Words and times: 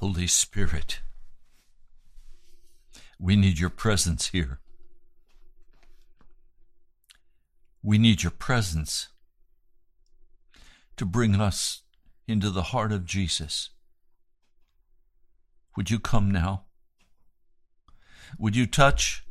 Holy 0.00 0.26
Spirit, 0.26 1.02
we 3.18 3.36
need 3.36 3.58
your 3.58 3.68
presence 3.68 4.28
here. 4.28 4.58
We 7.82 7.98
need 7.98 8.22
your 8.22 8.30
presence 8.30 9.08
to 10.96 11.04
bring 11.04 11.38
us 11.38 11.82
into 12.26 12.48
the 12.48 12.72
heart 12.72 12.92
of 12.92 13.04
Jesus. 13.04 13.68
Would 15.76 15.90
you 15.90 15.98
come 15.98 16.30
now? 16.30 16.64
Would 18.38 18.56
you 18.56 18.66
touch 18.66 19.22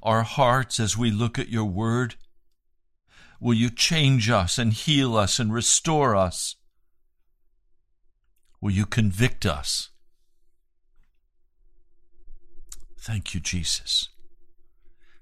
our 0.00 0.22
hearts 0.22 0.78
as 0.78 0.96
we 0.96 1.10
look 1.10 1.40
at 1.40 1.48
your 1.48 1.64
word? 1.64 2.14
Will 3.40 3.54
you 3.54 3.68
change 3.68 4.30
us 4.30 4.58
and 4.58 4.72
heal 4.72 5.16
us 5.16 5.40
and 5.40 5.52
restore 5.52 6.14
us? 6.14 6.54
Will 8.60 8.70
you 8.70 8.86
convict 8.86 9.44
us? 9.44 9.90
Thank 13.04 13.34
you, 13.34 13.40
Jesus. 13.40 14.08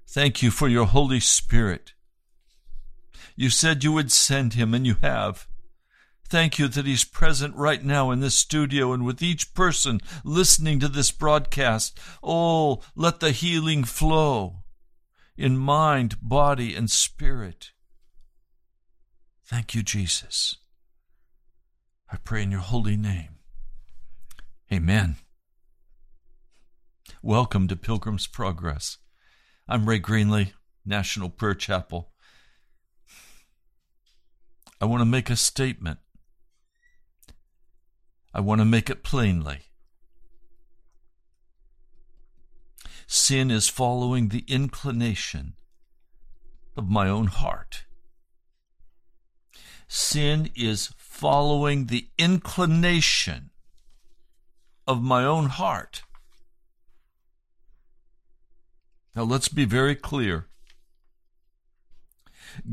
Thank 0.07 0.41
you 0.41 0.51
for 0.51 0.69
your 0.69 0.85
Holy 0.85 1.19
Spirit. 1.19 1.91
You 3.35 3.49
said 3.49 3.83
you 3.83 3.91
would 3.91 4.09
send 4.09 4.53
him, 4.53 4.73
and 4.73 4.87
you 4.87 4.95
have. 5.01 5.47
Thank 6.25 6.57
you 6.57 6.69
that 6.69 6.85
he's 6.85 7.03
present 7.03 7.53
right 7.57 7.83
now 7.83 8.09
in 8.11 8.21
this 8.21 8.35
studio 8.35 8.93
and 8.93 9.03
with 9.03 9.21
each 9.21 9.53
person 9.53 9.99
listening 10.23 10.79
to 10.79 10.87
this 10.87 11.11
broadcast. 11.11 11.99
Oh, 12.23 12.81
let 12.95 13.19
the 13.19 13.31
healing 13.31 13.83
flow 13.83 14.63
in 15.35 15.57
mind, 15.57 16.15
body, 16.21 16.73
and 16.75 16.89
spirit. 16.89 17.71
Thank 19.43 19.75
you, 19.75 19.83
Jesus. 19.83 20.55
I 22.09 22.15
pray 22.15 22.43
in 22.43 22.51
your 22.51 22.61
holy 22.61 22.95
name. 22.95 23.39
Amen. 24.71 25.17
Welcome 27.25 27.69
to 27.69 27.77
Pilgrim's 27.77 28.27
Progress. 28.27 28.97
I'm 29.65 29.87
Ray 29.87 30.01
Greenley, 30.01 30.51
National 30.85 31.29
Prayer 31.29 31.53
Chapel. 31.53 32.11
I 34.81 34.83
want 34.83 34.99
to 34.99 35.05
make 35.05 35.29
a 35.29 35.37
statement. 35.37 35.99
I 38.33 38.41
want 38.41 38.59
to 38.59 38.65
make 38.65 38.89
it 38.89 39.03
plainly. 39.03 39.59
Sin 43.07 43.49
is 43.49 43.69
following 43.69 44.27
the 44.27 44.43
inclination 44.49 45.53
of 46.75 46.89
my 46.89 47.07
own 47.07 47.27
heart. 47.27 47.85
Sin 49.87 50.49
is 50.57 50.93
following 50.97 51.85
the 51.85 52.09
inclination 52.17 53.51
of 54.85 55.01
my 55.01 55.23
own 55.23 55.45
heart. 55.45 56.03
Now 59.15 59.23
let's 59.23 59.47
be 59.47 59.65
very 59.65 59.95
clear. 59.95 60.47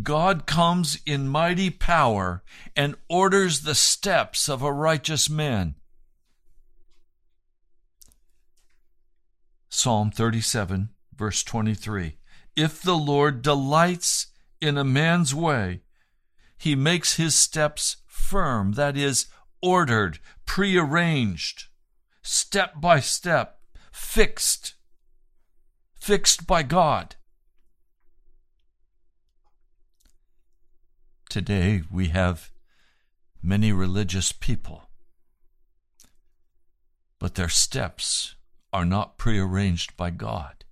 God 0.03 0.47
comes 0.47 0.99
in 1.07 1.29
mighty 1.29 1.71
power 1.71 2.43
and 2.77 2.95
orders 3.09 3.61
the 3.61 3.75
steps 3.75 4.49
of 4.49 4.63
a 4.63 4.73
righteous 4.73 5.31
man. 5.31 5.75
Psalm 9.69 10.11
37, 10.11 10.91
verse 11.15 11.43
23. 11.43 12.17
If 12.57 12.83
the 12.83 12.97
Lord 12.97 13.43
delights 13.43 14.27
in 14.61 14.77
a 14.77 14.85
man's 14.85 15.35
way, 15.35 15.83
he 16.59 16.75
makes 16.75 17.17
his 17.17 17.35
steps 17.35 17.99
firm, 18.07 18.73
that 18.73 18.97
is, 18.97 19.27
ordered, 19.63 20.19
prearranged, 20.45 21.69
step 22.23 22.81
by 22.81 23.01
step, 23.01 23.61
fixed, 23.93 24.75
fixed 26.01 26.47
by 26.47 26.63
God. 26.63 27.15
Today 31.29 31.83
we 31.91 32.09
have 32.09 32.51
many 33.43 33.71
religious 33.71 34.33
people, 34.33 34.89
but 37.19 37.35
their 37.35 37.51
steps 37.51 38.35
are 38.73 38.87
not 38.87 39.19
prearranged 39.19 39.95
by 39.97 40.11
God. 40.11 40.65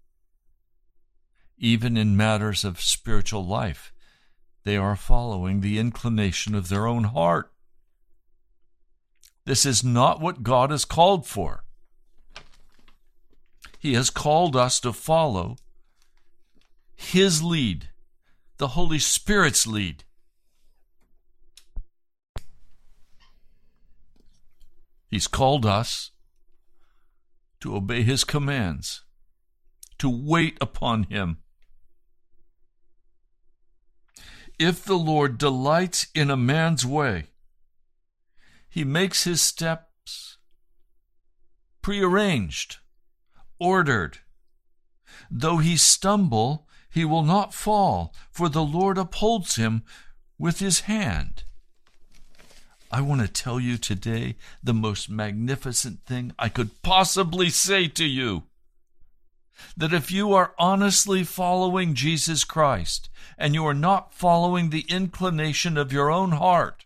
Even 1.58 1.96
in 1.96 2.16
matters 2.16 2.64
of 2.64 2.80
spiritual 2.80 3.44
life, 3.44 3.92
they 4.64 4.76
are 4.76 4.96
following 4.96 5.60
the 5.60 5.78
inclination 5.78 6.54
of 6.54 6.68
their 6.68 6.86
own 6.86 7.04
heart. 7.04 7.52
This 9.44 9.66
is 9.66 9.84
not 9.84 10.20
what 10.20 10.42
God 10.42 10.70
has 10.70 10.84
called 10.84 11.26
for. 11.26 11.64
He 13.78 13.94
has 13.94 14.10
called 14.10 14.56
us 14.56 14.80
to 14.80 14.92
follow 14.92 15.56
His 16.96 17.42
lead, 17.42 17.90
the 18.56 18.68
Holy 18.68 18.98
Spirit's 18.98 19.66
lead. 19.66 20.04
He's 25.06 25.28
called 25.28 25.64
us 25.64 26.10
to 27.60 27.74
obey 27.74 28.02
His 28.02 28.24
commands, 28.24 29.04
to 29.98 30.08
wait 30.08 30.58
upon 30.60 31.04
Him. 31.04 31.38
If 34.58 34.84
the 34.84 34.98
Lord 34.98 35.38
delights 35.38 36.08
in 36.16 36.30
a 36.30 36.36
man's 36.36 36.84
way, 36.84 37.28
He 38.68 38.82
makes 38.84 39.24
his 39.24 39.40
steps 39.40 40.36
prearranged, 41.80 42.78
ordered. 43.58 44.18
Though 45.30 45.58
he 45.58 45.76
stumble, 45.76 46.66
he 46.90 47.04
will 47.04 47.24
not 47.24 47.54
fall, 47.54 48.14
for 48.30 48.48
the 48.48 48.64
Lord 48.64 48.98
upholds 48.98 49.56
him 49.56 49.82
with 50.38 50.60
his 50.60 50.80
hand. 50.80 51.42
I 52.90 53.02
want 53.02 53.20
to 53.20 53.28
tell 53.28 53.60
you 53.60 53.76
today 53.76 54.36
the 54.62 54.72
most 54.72 55.10
magnificent 55.10 56.04
thing 56.06 56.32
I 56.38 56.48
could 56.48 56.82
possibly 56.82 57.50
say 57.50 57.88
to 57.88 58.04
you. 58.04 58.44
That 59.76 59.92
if 59.92 60.10
you 60.10 60.32
are 60.32 60.54
honestly 60.58 61.24
following 61.24 61.94
Jesus 61.94 62.44
Christ 62.44 63.10
and 63.36 63.54
you 63.54 63.66
are 63.66 63.74
not 63.74 64.14
following 64.14 64.70
the 64.70 64.86
inclination 64.88 65.76
of 65.76 65.92
your 65.92 66.10
own 66.10 66.32
heart, 66.32 66.84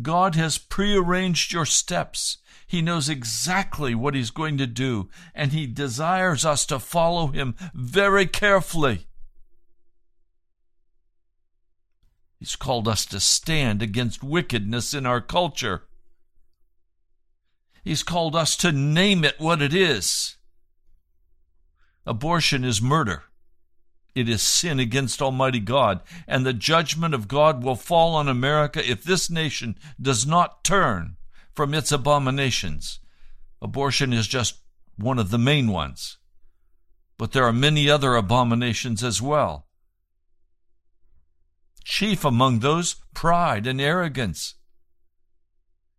God 0.00 0.34
has 0.34 0.58
prearranged 0.58 1.52
your 1.52 1.66
steps. 1.66 2.38
He 2.66 2.82
knows 2.82 3.08
exactly 3.08 3.94
what 3.94 4.14
He's 4.14 4.30
going 4.30 4.58
to 4.58 4.66
do, 4.66 5.08
and 5.34 5.52
He 5.52 5.66
desires 5.66 6.44
us 6.44 6.66
to 6.66 6.78
follow 6.78 7.28
Him 7.28 7.54
very 7.74 8.26
carefully. 8.26 9.06
He's 12.38 12.56
called 12.56 12.86
us 12.86 13.04
to 13.06 13.18
stand 13.18 13.82
against 13.82 14.22
wickedness 14.22 14.94
in 14.94 15.06
our 15.06 15.20
culture. 15.20 15.84
He's 17.82 18.02
called 18.02 18.36
us 18.36 18.56
to 18.58 18.70
name 18.70 19.24
it 19.24 19.40
what 19.40 19.60
it 19.62 19.74
is. 19.74 20.36
Abortion 22.06 22.64
is 22.64 22.80
murder. 22.80 23.24
It 24.14 24.28
is 24.28 24.42
sin 24.42 24.80
against 24.80 25.22
Almighty 25.22 25.60
God, 25.60 26.00
and 26.26 26.44
the 26.44 26.52
judgment 26.52 27.14
of 27.14 27.28
God 27.28 27.62
will 27.62 27.76
fall 27.76 28.14
on 28.14 28.28
America 28.28 28.88
if 28.88 29.04
this 29.04 29.30
nation 29.30 29.78
does 30.00 30.26
not 30.26 30.64
turn 30.64 31.16
from 31.54 31.74
its 31.74 31.92
abominations. 31.92 33.00
Abortion 33.60 34.12
is 34.12 34.26
just 34.26 34.60
one 34.96 35.18
of 35.18 35.30
the 35.30 35.38
main 35.38 35.68
ones, 35.68 36.18
but 37.16 37.32
there 37.32 37.44
are 37.44 37.52
many 37.52 37.88
other 37.88 38.16
abominations 38.16 39.02
as 39.04 39.22
well. 39.22 39.66
Chief 41.84 42.24
among 42.24 42.58
those, 42.58 42.96
pride 43.14 43.66
and 43.66 43.80
arrogance. 43.80 44.54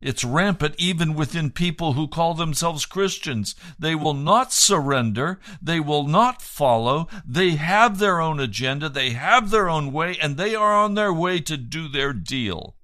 It's 0.02 0.24
rampant 0.24 0.76
even 0.78 1.14
within 1.14 1.52
people 1.52 1.94
who 1.94 2.08
call 2.08 2.34
themselves 2.34 2.86
Christians. 2.86 3.54
They 3.78 3.96
will 3.96 4.14
not 4.14 4.54
surrender. 4.54 5.42
They 5.62 5.82
will 5.82 6.08
not 6.08 6.42
follow. 6.42 7.10
They 7.26 7.52
have 7.52 8.00
their 8.00 8.22
own 8.22 8.40
agenda. 8.40 8.88
They 8.88 9.10
have 9.10 9.50
their 9.50 9.70
own 9.70 9.92
way, 9.92 10.18
and 10.22 10.38
they 10.38 10.56
are 10.56 10.74
on 10.74 10.94
their 10.94 11.12
way 11.12 11.42
to 11.42 11.58
do 11.58 11.90
their 11.90 12.14
deal. 12.14 12.76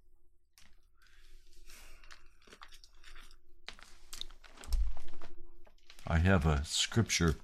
I 6.05 6.17
have 6.17 6.45
a 6.45 6.65
scripture 6.65 7.36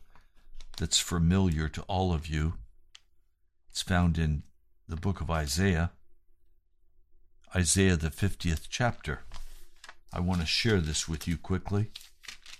that's 0.77 0.99
familiar 0.99 1.69
to 1.69 1.81
all 1.83 2.13
of 2.13 2.27
you. 2.27 2.55
It's 3.69 3.81
found 3.81 4.17
in 4.17 4.43
the 4.87 4.97
book 4.97 5.21
of 5.21 5.31
Isaiah, 5.31 5.91
Isaiah, 7.55 7.95
the 7.95 8.09
50th 8.09 8.67
chapter. 8.69 9.21
I 10.13 10.19
want 10.19 10.41
to 10.41 10.47
share 10.47 10.81
this 10.81 11.07
with 11.07 11.27
you 11.27 11.37
quickly. 11.37 11.91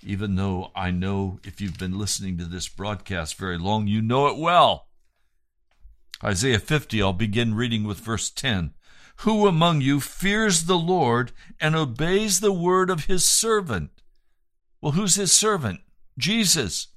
Even 0.04 0.36
though 0.36 0.72
I 0.76 0.92
know 0.92 1.40
if 1.44 1.62
you've 1.62 1.78
been 1.78 1.98
listening 1.98 2.38
to 2.38 2.46
this 2.46 2.68
broadcast 2.68 3.36
very 3.36 3.58
long, 3.58 3.88
you 3.88 4.02
know 4.02 4.28
it 4.28 4.38
well. 4.38 4.88
Isaiah 6.24 6.60
50, 6.60 7.02
I'll 7.02 7.14
begin 7.14 7.54
reading 7.54 7.84
with 7.84 8.00
verse 8.00 8.30
10. 8.30 8.74
Who 9.18 9.48
among 9.48 9.82
you 9.82 10.00
fears 10.00 10.64
the 10.64 10.78
Lord 10.78 11.32
and 11.60 11.76
obeys 11.76 12.40
the 12.40 12.54
word 12.54 12.90
of 12.90 13.06
his 13.06 13.26
servant? 13.26 13.92
Well, 14.82 14.94
who's 14.94 15.16
his 15.16 15.32
servant? 15.32 15.82
Jesus. 16.18 16.88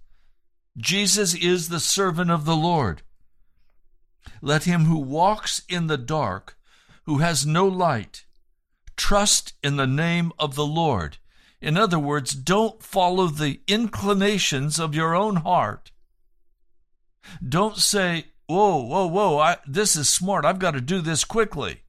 Jesus 0.76 1.34
is 1.34 1.68
the 1.68 1.80
servant 1.80 2.30
of 2.30 2.44
the 2.44 2.56
Lord. 2.56 3.02
Let 4.40 4.64
him 4.64 4.86
who 4.86 4.98
walks 4.98 5.62
in 5.68 5.86
the 5.86 5.98
dark, 5.98 6.56
who 7.04 7.18
has 7.18 7.44
no 7.44 7.66
light, 7.66 8.23
trust 8.96 9.54
in 9.62 9.76
the 9.76 9.86
name 9.86 10.32
of 10.38 10.54
the 10.54 10.66
Lord. 10.66 11.18
In 11.60 11.76
other 11.76 11.98
words, 11.98 12.34
don't 12.34 12.82
follow 12.82 13.26
the 13.26 13.60
inclinations 13.66 14.78
of 14.78 14.94
your 14.94 15.14
own 15.14 15.36
heart. 15.36 15.92
Don't 17.46 17.78
say, 17.78 18.26
whoa, 18.46 18.82
whoa, 18.84 19.06
whoa, 19.06 19.38
I, 19.38 19.56
this 19.66 19.96
is 19.96 20.08
smart. 20.08 20.44
I've 20.44 20.58
got 20.58 20.72
to 20.72 20.80
do 20.80 21.00
this 21.00 21.24
quickly. 21.24 21.82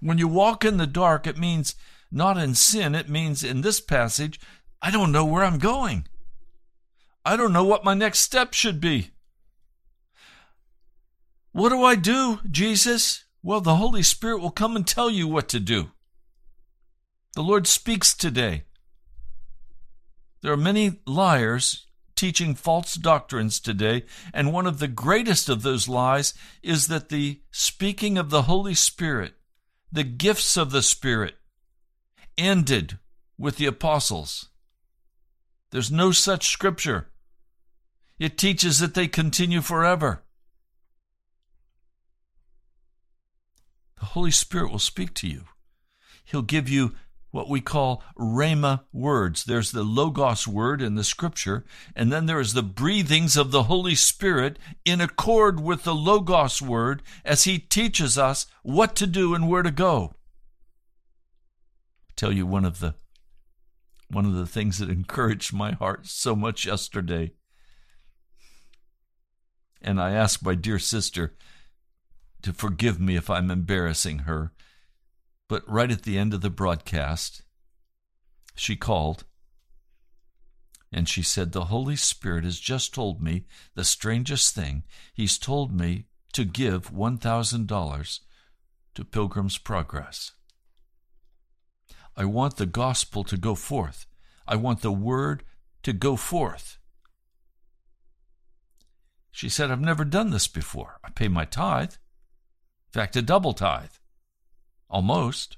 When 0.00 0.18
you 0.18 0.28
walk 0.28 0.64
in 0.64 0.76
the 0.76 0.86
dark, 0.86 1.26
it 1.26 1.38
means 1.38 1.74
not 2.12 2.38
in 2.38 2.54
sin. 2.54 2.94
It 2.94 3.08
means 3.08 3.42
in 3.42 3.62
this 3.62 3.80
passage, 3.80 4.38
I 4.80 4.90
don't 4.90 5.12
know 5.12 5.24
where 5.24 5.42
I'm 5.42 5.58
going. 5.58 6.06
I 7.24 7.36
don't 7.36 7.52
know 7.52 7.64
what 7.64 7.84
my 7.84 7.94
next 7.94 8.20
step 8.20 8.52
should 8.52 8.80
be. 8.80 9.10
What 11.52 11.70
do 11.70 11.82
I 11.82 11.94
do, 11.94 12.40
Jesus? 12.50 13.23
Well, 13.46 13.60
the 13.60 13.76
Holy 13.76 14.02
Spirit 14.02 14.40
will 14.40 14.50
come 14.50 14.74
and 14.74 14.86
tell 14.86 15.10
you 15.10 15.28
what 15.28 15.50
to 15.50 15.60
do. 15.60 15.90
The 17.34 17.42
Lord 17.42 17.66
speaks 17.66 18.14
today. 18.14 18.64
There 20.40 20.50
are 20.50 20.56
many 20.56 21.00
liars 21.06 21.86
teaching 22.16 22.54
false 22.54 22.94
doctrines 22.94 23.60
today, 23.60 24.04
and 24.32 24.50
one 24.50 24.66
of 24.66 24.78
the 24.78 24.88
greatest 24.88 25.50
of 25.50 25.60
those 25.60 25.88
lies 25.88 26.32
is 26.62 26.86
that 26.86 27.10
the 27.10 27.42
speaking 27.50 28.16
of 28.16 28.30
the 28.30 28.42
Holy 28.42 28.72
Spirit, 28.72 29.34
the 29.92 30.04
gifts 30.04 30.56
of 30.56 30.70
the 30.70 30.82
Spirit, 30.82 31.34
ended 32.38 32.98
with 33.36 33.56
the 33.56 33.66
apostles. 33.66 34.48
There's 35.70 35.90
no 35.90 36.12
such 36.12 36.48
scripture. 36.48 37.10
It 38.18 38.38
teaches 38.38 38.78
that 38.78 38.94
they 38.94 39.06
continue 39.06 39.60
forever. 39.60 40.23
The 43.98 44.06
Holy 44.06 44.30
Spirit 44.30 44.70
will 44.70 44.78
speak 44.78 45.14
to 45.14 45.28
you. 45.28 45.44
He'll 46.24 46.42
give 46.42 46.68
you 46.68 46.94
what 47.34 47.48
we 47.48 47.60
call 47.60 48.00
rhema 48.16 48.82
words. 48.92 49.44
There's 49.44 49.72
the 49.72 49.82
logos 49.82 50.46
word 50.46 50.80
in 50.80 50.94
the 50.94 51.02
scripture, 51.02 51.64
and 51.96 52.12
then 52.12 52.26
there 52.26 52.38
is 52.38 52.52
the 52.52 52.62
breathings 52.62 53.36
of 53.36 53.50
the 53.50 53.64
Holy 53.64 53.96
Spirit 53.96 54.56
in 54.84 55.00
accord 55.00 55.58
with 55.58 55.82
the 55.82 55.96
logos 55.96 56.62
word 56.62 57.02
as 57.24 57.42
he 57.42 57.58
teaches 57.58 58.16
us 58.16 58.46
what 58.62 58.94
to 58.96 59.06
do 59.08 59.34
and 59.34 59.48
where 59.48 59.64
to 59.64 59.72
go. 59.72 60.14
I'll 62.08 62.14
tell 62.14 62.32
you 62.32 62.46
one 62.46 62.64
of 62.64 62.78
the 62.78 62.94
one 64.08 64.26
of 64.26 64.34
the 64.34 64.46
things 64.46 64.78
that 64.78 64.88
encouraged 64.88 65.52
my 65.52 65.72
heart 65.72 66.06
so 66.06 66.36
much 66.36 66.66
yesterday. 66.66 67.32
And 69.82 70.00
I 70.00 70.12
asked 70.12 70.44
my 70.44 70.54
dear 70.54 70.78
sister 70.78 71.34
to 72.44 72.52
forgive 72.52 73.00
me 73.00 73.16
if 73.16 73.28
I'm 73.28 73.50
embarrassing 73.50 74.20
her 74.20 74.52
but 75.48 75.68
right 75.68 75.90
at 75.90 76.02
the 76.02 76.18
end 76.18 76.32
of 76.32 76.40
the 76.40 76.50
broadcast, 76.50 77.42
she 78.54 78.76
called 78.76 79.24
and 80.92 81.08
she 81.08 81.22
said, 81.22 81.52
The 81.52 81.66
Holy 81.66 81.96
Spirit 81.96 82.44
has 82.44 82.60
just 82.60 82.94
told 82.94 83.20
me 83.20 83.46
the 83.74 83.84
strangest 83.84 84.54
thing. 84.54 84.84
He's 85.12 85.38
told 85.38 85.72
me 85.72 86.06
to 86.32 86.44
give 86.44 86.92
$1,000 86.92 88.20
to 88.94 89.04
Pilgrim's 89.04 89.58
Progress. 89.58 90.32
I 92.16 92.24
want 92.24 92.56
the 92.56 92.66
gospel 92.66 93.24
to 93.24 93.36
go 93.36 93.56
forth. 93.56 94.06
I 94.46 94.54
want 94.54 94.82
the 94.82 94.92
word 94.92 95.42
to 95.82 95.92
go 95.92 96.14
forth. 96.14 96.78
She 99.32 99.48
said, 99.48 99.72
I've 99.72 99.80
never 99.80 100.04
done 100.04 100.30
this 100.30 100.46
before. 100.46 101.00
I 101.02 101.10
pay 101.10 101.26
my 101.26 101.44
tithe. 101.44 101.94
Fact, 102.94 103.16
a 103.16 103.22
double 103.22 103.54
tithe. 103.54 103.90
Almost. 104.88 105.56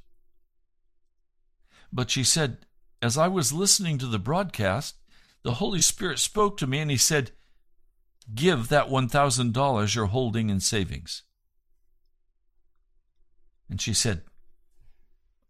But 1.93 2.11
she 2.11 2.25
said, 2.25 2.64
as 3.02 3.19
I 3.19 3.28
was 3.28 3.52
listening 3.52 3.99
to 3.99 4.07
the 4.07 4.19
broadcast, 4.19 4.95
the 5.43 5.52
Holy 5.52 5.83
Spirit 5.83 6.19
spoke 6.19 6.57
to 6.57 6.66
me 6.66 6.78
and 6.78 6.90
he 6.90 6.97
said, 6.97 7.33
Give 8.35 8.69
that 8.69 8.88
$1,000 8.88 9.95
you're 9.95 10.07
holding 10.07 10.49
in 10.49 10.61
savings. 10.61 11.25
And 13.69 13.83
she 13.83 13.93
said, 13.93 14.23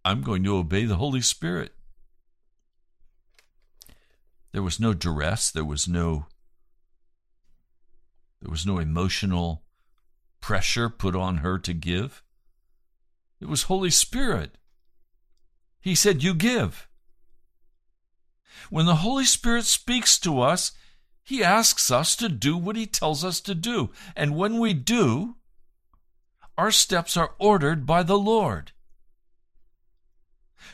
I'm 0.05 0.23
going 0.23 0.43
to 0.43 0.57
obey 0.57 0.87
the 0.87 0.97
Holy 0.97 1.21
Spirit. 1.21 1.73
There 4.51 4.63
was 4.65 4.81
no 4.81 4.93
duress, 4.93 5.53
there 5.53 5.65
was 5.65 5.87
no 5.87 6.27
there 8.43 8.51
was 8.51 8.67
no 8.67 8.81
emotional 8.81 9.66
pressure 10.47 10.89
put 10.89 11.17
on 11.17 11.39
her 11.39 11.59
to 11.59 11.75
give. 11.75 12.23
It 13.41 13.49
was 13.49 13.65
Holy 13.65 13.91
Spirit. 13.91 14.59
He 15.81 15.97
said, 15.97 16.23
You 16.23 16.35
give. 16.35 16.87
When 18.71 18.87
the 18.87 19.03
Holy 19.07 19.25
Spirit 19.25 19.65
speaks 19.65 20.21
to 20.21 20.41
us, 20.41 20.71
He 21.25 21.43
asks 21.43 21.91
us 21.91 22.15
to 22.15 22.29
do 22.29 22.57
what 22.57 22.77
He 22.77 22.87
tells 22.87 23.25
us 23.25 23.41
to 23.41 23.57
do. 23.57 23.91
And 24.15 24.37
when 24.37 24.61
we 24.61 24.73
do, 24.73 25.35
our 26.57 26.71
steps 26.71 27.17
are 27.17 27.35
ordered 27.41 27.85
by 27.85 28.05
the 28.05 28.19
Lord. 28.19 28.71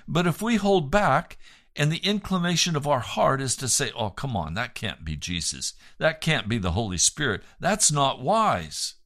But 0.06 0.26
if 0.26 0.42
we 0.42 0.56
hold 0.56 0.90
back 0.90 1.38
and 1.74 1.90
the 1.90 2.06
inclination 2.06 2.76
of 2.76 2.86
our 2.86 3.00
heart 3.00 3.40
is 3.40 3.56
to 3.56 3.68
say, 3.70 3.90
oh, 3.96 4.10
come 4.10 4.36
on, 4.36 4.52
that 4.52 4.74
can't 4.74 5.02
be 5.02 5.16
Jesus. 5.16 5.72
That 5.96 6.20
can't 6.20 6.46
be 6.46 6.58
the 6.58 6.72
Holy 6.72 6.98
Spirit. 6.98 7.42
That's 7.58 7.90
not 7.90 8.20
wise. 8.20 8.96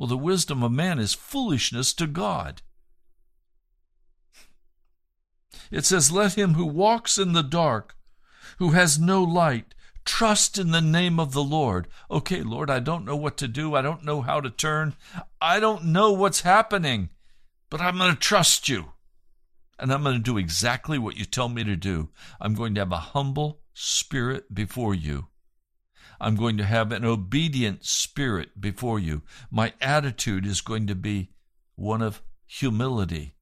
Well, 0.00 0.06
the 0.06 0.16
wisdom 0.16 0.62
of 0.62 0.72
man 0.72 0.98
is 0.98 1.12
foolishness 1.12 1.92
to 1.92 2.06
God. 2.06 2.62
It 5.70 5.84
says, 5.84 6.10
Let 6.10 6.38
him 6.38 6.54
who 6.54 6.64
walks 6.64 7.18
in 7.18 7.34
the 7.34 7.42
dark, 7.42 7.96
who 8.58 8.70
has 8.70 8.98
no 8.98 9.22
light, 9.22 9.74
trust 10.06 10.56
in 10.56 10.70
the 10.70 10.80
name 10.80 11.20
of 11.20 11.32
the 11.32 11.42
Lord. 11.42 11.86
Okay, 12.10 12.40
Lord, 12.40 12.70
I 12.70 12.80
don't 12.80 13.04
know 13.04 13.14
what 13.14 13.36
to 13.36 13.46
do. 13.46 13.74
I 13.74 13.82
don't 13.82 14.02
know 14.02 14.22
how 14.22 14.40
to 14.40 14.48
turn. 14.48 14.94
I 15.38 15.60
don't 15.60 15.84
know 15.84 16.12
what's 16.12 16.40
happening, 16.40 17.10
but 17.68 17.82
I'm 17.82 17.98
going 17.98 18.14
to 18.14 18.18
trust 18.18 18.70
you. 18.70 18.92
And 19.78 19.92
I'm 19.92 20.02
going 20.02 20.16
to 20.16 20.18
do 20.18 20.38
exactly 20.38 20.98
what 20.98 21.18
you 21.18 21.26
tell 21.26 21.50
me 21.50 21.62
to 21.64 21.76
do. 21.76 22.08
I'm 22.40 22.54
going 22.54 22.74
to 22.76 22.80
have 22.80 22.92
a 22.92 22.96
humble 22.96 23.60
spirit 23.74 24.54
before 24.54 24.94
you. 24.94 25.26
I'm 26.20 26.36
going 26.36 26.58
to 26.58 26.64
have 26.64 26.92
an 26.92 27.04
obedient 27.04 27.84
spirit 27.84 28.60
before 28.60 28.98
you. 28.98 29.22
My 29.50 29.72
attitude 29.80 30.46
is 30.46 30.60
going 30.60 30.86
to 30.88 30.94
be 30.94 31.30
one 31.76 32.02
of 32.02 32.22
humility 32.46 33.34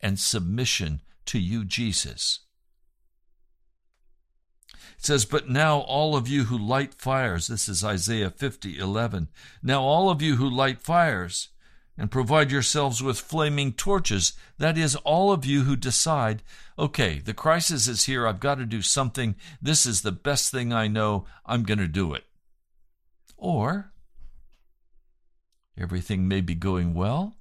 and 0.00 0.18
submission 0.18 1.00
to 1.26 1.38
you, 1.38 1.64
Jesus. 1.64 2.40
It 4.98 5.04
says, 5.04 5.24
But 5.24 5.48
now 5.48 5.78
all 5.78 6.14
of 6.14 6.28
you 6.28 6.44
who 6.44 6.58
light 6.58 6.94
fires, 6.94 7.46
this 7.46 7.68
is 7.68 7.82
Isaiah 7.82 8.30
50, 8.30 8.78
11. 8.78 9.28
Now 9.62 9.82
all 9.82 10.10
of 10.10 10.20
you 10.20 10.36
who 10.36 10.48
light 10.48 10.82
fires, 10.82 11.48
and 11.98 12.10
provide 12.10 12.50
yourselves 12.50 13.02
with 13.02 13.18
flaming 13.18 13.72
torches. 13.72 14.34
That 14.58 14.76
is, 14.76 14.96
all 14.96 15.32
of 15.32 15.44
you 15.44 15.62
who 15.62 15.76
decide, 15.76 16.42
okay, 16.78 17.20
the 17.20 17.34
crisis 17.34 17.88
is 17.88 18.04
here, 18.04 18.26
I've 18.26 18.40
got 18.40 18.56
to 18.56 18.66
do 18.66 18.82
something, 18.82 19.34
this 19.62 19.86
is 19.86 20.02
the 20.02 20.12
best 20.12 20.50
thing 20.50 20.72
I 20.72 20.88
know, 20.88 21.24
I'm 21.46 21.62
going 21.62 21.78
to 21.78 21.88
do 21.88 22.12
it. 22.12 22.24
Or, 23.36 23.92
everything 25.78 26.26
may 26.26 26.40
be 26.40 26.54
going 26.54 26.94
well, 26.94 27.36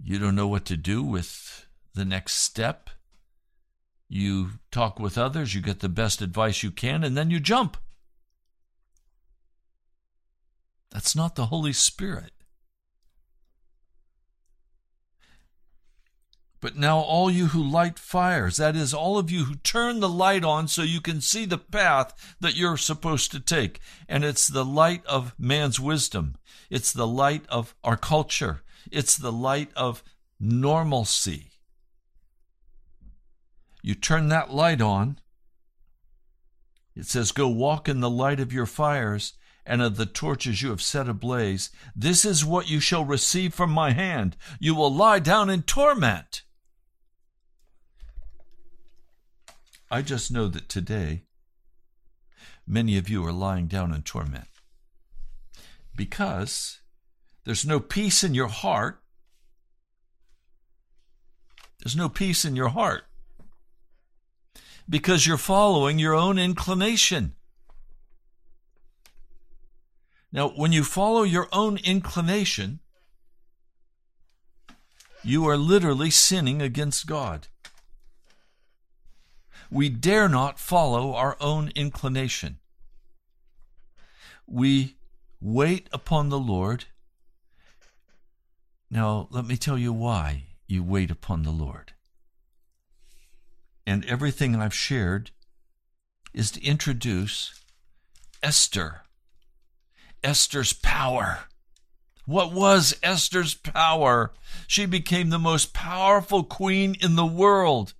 you 0.00 0.18
don't 0.18 0.36
know 0.36 0.46
what 0.46 0.64
to 0.66 0.76
do 0.76 1.02
with 1.02 1.66
the 1.94 2.04
next 2.04 2.34
step. 2.34 2.90
You 4.08 4.50
talk 4.70 5.00
with 5.00 5.16
others, 5.16 5.54
you 5.54 5.60
get 5.62 5.80
the 5.80 5.88
best 5.88 6.20
advice 6.20 6.62
you 6.62 6.70
can, 6.70 7.02
and 7.02 7.16
then 7.16 7.30
you 7.30 7.40
jump. 7.40 7.76
That's 10.90 11.16
not 11.16 11.34
the 11.34 11.46
Holy 11.46 11.72
Spirit. 11.72 12.33
But 16.64 16.76
now, 16.76 17.00
all 17.00 17.30
you 17.30 17.48
who 17.48 17.62
light 17.62 17.98
fires, 17.98 18.56
that 18.56 18.74
is, 18.74 18.94
all 18.94 19.18
of 19.18 19.30
you 19.30 19.44
who 19.44 19.56
turn 19.56 20.00
the 20.00 20.08
light 20.08 20.44
on 20.44 20.66
so 20.66 20.80
you 20.80 21.02
can 21.02 21.20
see 21.20 21.44
the 21.44 21.58
path 21.58 22.34
that 22.40 22.56
you're 22.56 22.78
supposed 22.78 23.30
to 23.32 23.38
take. 23.38 23.80
And 24.08 24.24
it's 24.24 24.48
the 24.48 24.64
light 24.64 25.04
of 25.04 25.38
man's 25.38 25.78
wisdom, 25.78 26.36
it's 26.70 26.90
the 26.90 27.06
light 27.06 27.44
of 27.50 27.74
our 27.84 27.98
culture, 27.98 28.62
it's 28.90 29.14
the 29.14 29.30
light 29.30 29.72
of 29.76 30.02
normalcy. 30.40 31.50
You 33.82 33.94
turn 33.94 34.28
that 34.28 34.50
light 34.50 34.80
on. 34.80 35.18
It 36.96 37.04
says, 37.04 37.30
Go 37.30 37.46
walk 37.46 37.90
in 37.90 38.00
the 38.00 38.08
light 38.08 38.40
of 38.40 38.54
your 38.54 38.64
fires 38.64 39.34
and 39.66 39.82
of 39.82 39.98
the 39.98 40.06
torches 40.06 40.62
you 40.62 40.70
have 40.70 40.80
set 40.80 41.10
ablaze. 41.10 41.68
This 41.94 42.24
is 42.24 42.42
what 42.42 42.70
you 42.70 42.80
shall 42.80 43.04
receive 43.04 43.52
from 43.52 43.70
my 43.70 43.90
hand. 43.90 44.34
You 44.58 44.74
will 44.74 44.90
lie 44.90 45.18
down 45.18 45.50
in 45.50 45.60
torment. 45.60 46.40
I 49.90 50.02
just 50.02 50.30
know 50.30 50.48
that 50.48 50.68
today 50.68 51.22
many 52.66 52.96
of 52.96 53.08
you 53.08 53.24
are 53.24 53.32
lying 53.32 53.66
down 53.66 53.92
in 53.92 54.02
torment 54.02 54.48
because 55.94 56.80
there's 57.44 57.66
no 57.66 57.78
peace 57.78 58.24
in 58.24 58.34
your 58.34 58.48
heart. 58.48 59.00
There's 61.80 61.96
no 61.96 62.08
peace 62.08 62.44
in 62.44 62.56
your 62.56 62.70
heart 62.70 63.04
because 64.88 65.26
you're 65.26 65.36
following 65.36 65.98
your 65.98 66.14
own 66.14 66.38
inclination. 66.38 67.34
Now, 70.32 70.48
when 70.48 70.72
you 70.72 70.82
follow 70.82 71.22
your 71.22 71.48
own 71.52 71.78
inclination, 71.84 72.80
you 75.22 75.46
are 75.46 75.56
literally 75.56 76.10
sinning 76.10 76.60
against 76.60 77.06
God. 77.06 77.48
We 79.74 79.88
dare 79.88 80.28
not 80.28 80.60
follow 80.60 81.14
our 81.14 81.36
own 81.40 81.72
inclination. 81.74 82.58
We 84.46 84.94
wait 85.40 85.88
upon 85.92 86.28
the 86.28 86.38
Lord. 86.38 86.84
Now, 88.88 89.26
let 89.32 89.44
me 89.44 89.56
tell 89.56 89.76
you 89.76 89.92
why 89.92 90.44
you 90.68 90.84
wait 90.84 91.10
upon 91.10 91.42
the 91.42 91.50
Lord. 91.50 91.92
And 93.84 94.04
everything 94.04 94.54
I've 94.54 94.72
shared 94.72 95.32
is 96.32 96.52
to 96.52 96.64
introduce 96.64 97.60
Esther, 98.44 99.00
Esther's 100.22 100.72
power. 100.72 101.46
What 102.26 102.52
was 102.52 102.96
Esther's 103.02 103.54
power? 103.54 104.34
She 104.68 104.86
became 104.86 105.30
the 105.30 105.38
most 105.40 105.74
powerful 105.74 106.44
queen 106.44 106.94
in 107.00 107.16
the 107.16 107.26
world. 107.26 107.92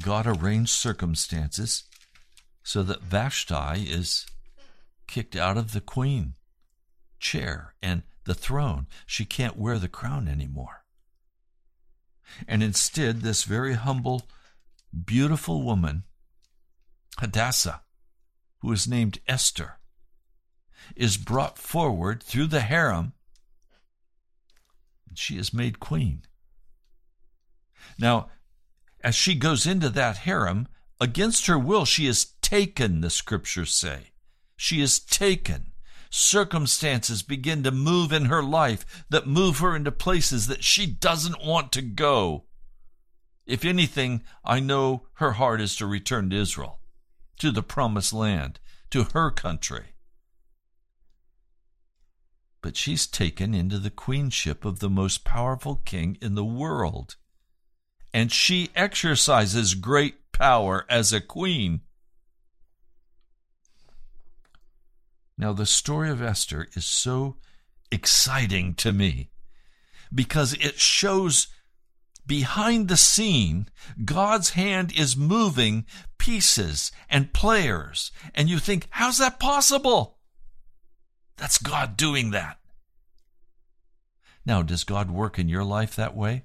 God 0.00 0.26
arranged 0.26 0.70
circumstances 0.70 1.84
so 2.62 2.82
that 2.82 3.02
Vashti 3.02 3.90
is 3.90 4.26
kicked 5.06 5.34
out 5.34 5.56
of 5.56 5.72
the 5.72 5.80
queen 5.80 6.34
chair 7.18 7.74
and 7.82 8.02
the 8.24 8.34
throne. 8.34 8.86
She 9.06 9.24
can't 9.24 9.56
wear 9.56 9.78
the 9.78 9.88
crown 9.88 10.28
anymore. 10.28 10.84
And 12.46 12.62
instead, 12.62 13.22
this 13.22 13.44
very 13.44 13.74
humble, 13.74 14.28
beautiful 15.04 15.62
woman, 15.62 16.04
Hadassah, 17.18 17.82
who 18.60 18.70
is 18.70 18.86
named 18.86 19.18
Esther, 19.26 19.78
is 20.94 21.16
brought 21.16 21.58
forward 21.58 22.22
through 22.22 22.46
the 22.46 22.60
harem. 22.60 23.14
She 25.14 25.38
is 25.38 25.52
made 25.52 25.80
queen. 25.80 26.22
Now, 27.98 28.28
as 29.08 29.14
she 29.14 29.34
goes 29.34 29.64
into 29.64 29.88
that 29.88 30.18
harem, 30.18 30.68
against 31.00 31.46
her 31.46 31.58
will, 31.58 31.86
she 31.86 32.06
is 32.06 32.34
taken, 32.42 33.00
the 33.00 33.08
scriptures 33.08 33.72
say. 33.72 34.10
She 34.54 34.82
is 34.82 35.00
taken. 35.00 35.72
Circumstances 36.10 37.22
begin 37.22 37.62
to 37.62 37.70
move 37.70 38.12
in 38.12 38.26
her 38.26 38.42
life 38.42 38.84
that 39.08 39.26
move 39.26 39.60
her 39.60 39.74
into 39.74 39.90
places 39.90 40.46
that 40.48 40.62
she 40.62 40.84
doesn't 40.86 41.42
want 41.42 41.72
to 41.72 41.80
go. 41.80 42.44
If 43.46 43.64
anything, 43.64 44.24
I 44.44 44.60
know 44.60 45.06
her 45.14 45.32
heart 45.32 45.62
is 45.62 45.74
to 45.76 45.86
return 45.86 46.28
to 46.28 46.36
Israel, 46.36 46.78
to 47.38 47.50
the 47.50 47.62
promised 47.62 48.12
land, 48.12 48.60
to 48.90 49.04
her 49.14 49.30
country. 49.30 49.94
But 52.60 52.76
she's 52.76 53.06
taken 53.06 53.54
into 53.54 53.78
the 53.78 53.88
queenship 53.88 54.66
of 54.66 54.80
the 54.80 54.90
most 54.90 55.24
powerful 55.24 55.76
king 55.76 56.18
in 56.20 56.34
the 56.34 56.44
world. 56.44 57.16
And 58.12 58.32
she 58.32 58.70
exercises 58.74 59.74
great 59.74 60.32
power 60.32 60.86
as 60.88 61.12
a 61.12 61.20
queen. 61.20 61.82
Now, 65.36 65.52
the 65.52 65.66
story 65.66 66.10
of 66.10 66.22
Esther 66.22 66.68
is 66.74 66.84
so 66.84 67.36
exciting 67.92 68.74
to 68.74 68.92
me 68.92 69.30
because 70.12 70.54
it 70.54 70.80
shows 70.80 71.48
behind 72.26 72.88
the 72.88 72.96
scene, 72.96 73.68
God's 74.04 74.50
hand 74.50 74.92
is 74.96 75.16
moving 75.16 75.86
pieces 76.18 76.92
and 77.08 77.32
players. 77.32 78.10
And 78.34 78.48
you 78.48 78.58
think, 78.58 78.86
how's 78.90 79.18
that 79.18 79.40
possible? 79.40 80.18
That's 81.36 81.58
God 81.58 81.96
doing 81.96 82.30
that. 82.32 82.58
Now, 84.44 84.62
does 84.62 84.84
God 84.84 85.10
work 85.10 85.38
in 85.38 85.48
your 85.48 85.64
life 85.64 85.94
that 85.96 86.16
way? 86.16 86.44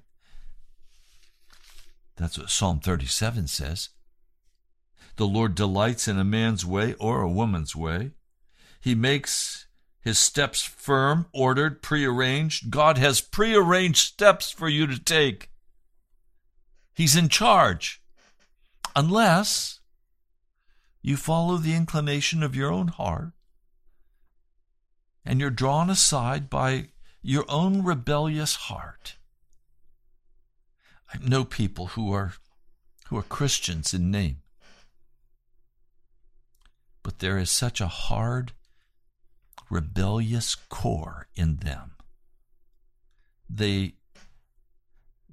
That's 2.16 2.38
what 2.38 2.50
Psalm 2.50 2.80
37 2.80 3.48
says. 3.48 3.90
The 5.16 5.26
Lord 5.26 5.54
delights 5.54 6.08
in 6.08 6.18
a 6.18 6.24
man's 6.24 6.64
way 6.64 6.94
or 6.94 7.22
a 7.22 7.30
woman's 7.30 7.74
way. 7.74 8.12
He 8.80 8.94
makes 8.94 9.66
his 10.00 10.18
steps 10.18 10.62
firm, 10.62 11.26
ordered, 11.32 11.82
prearranged. 11.82 12.70
God 12.70 12.98
has 12.98 13.20
prearranged 13.20 13.98
steps 13.98 14.50
for 14.50 14.68
you 14.68 14.86
to 14.86 14.98
take. 14.98 15.50
He's 16.92 17.16
in 17.16 17.28
charge. 17.28 18.02
Unless 18.94 19.80
you 21.00 21.16
follow 21.16 21.56
the 21.56 21.74
inclination 21.74 22.42
of 22.42 22.54
your 22.54 22.70
own 22.70 22.88
heart 22.88 23.32
and 25.24 25.40
you're 25.40 25.50
drawn 25.50 25.90
aside 25.90 26.50
by 26.50 26.88
your 27.22 27.44
own 27.48 27.82
rebellious 27.82 28.54
heart. 28.56 29.16
I 31.14 31.28
know 31.28 31.44
people 31.44 31.88
who 31.88 32.12
are 32.12 32.34
who 33.06 33.16
are 33.16 33.22
Christians 33.22 33.94
in 33.94 34.10
name. 34.10 34.38
But 37.02 37.18
there 37.18 37.38
is 37.38 37.50
such 37.50 37.80
a 37.80 37.86
hard 37.86 38.52
rebellious 39.70 40.54
core 40.54 41.28
in 41.36 41.56
them. 41.56 41.92
They 43.48 43.94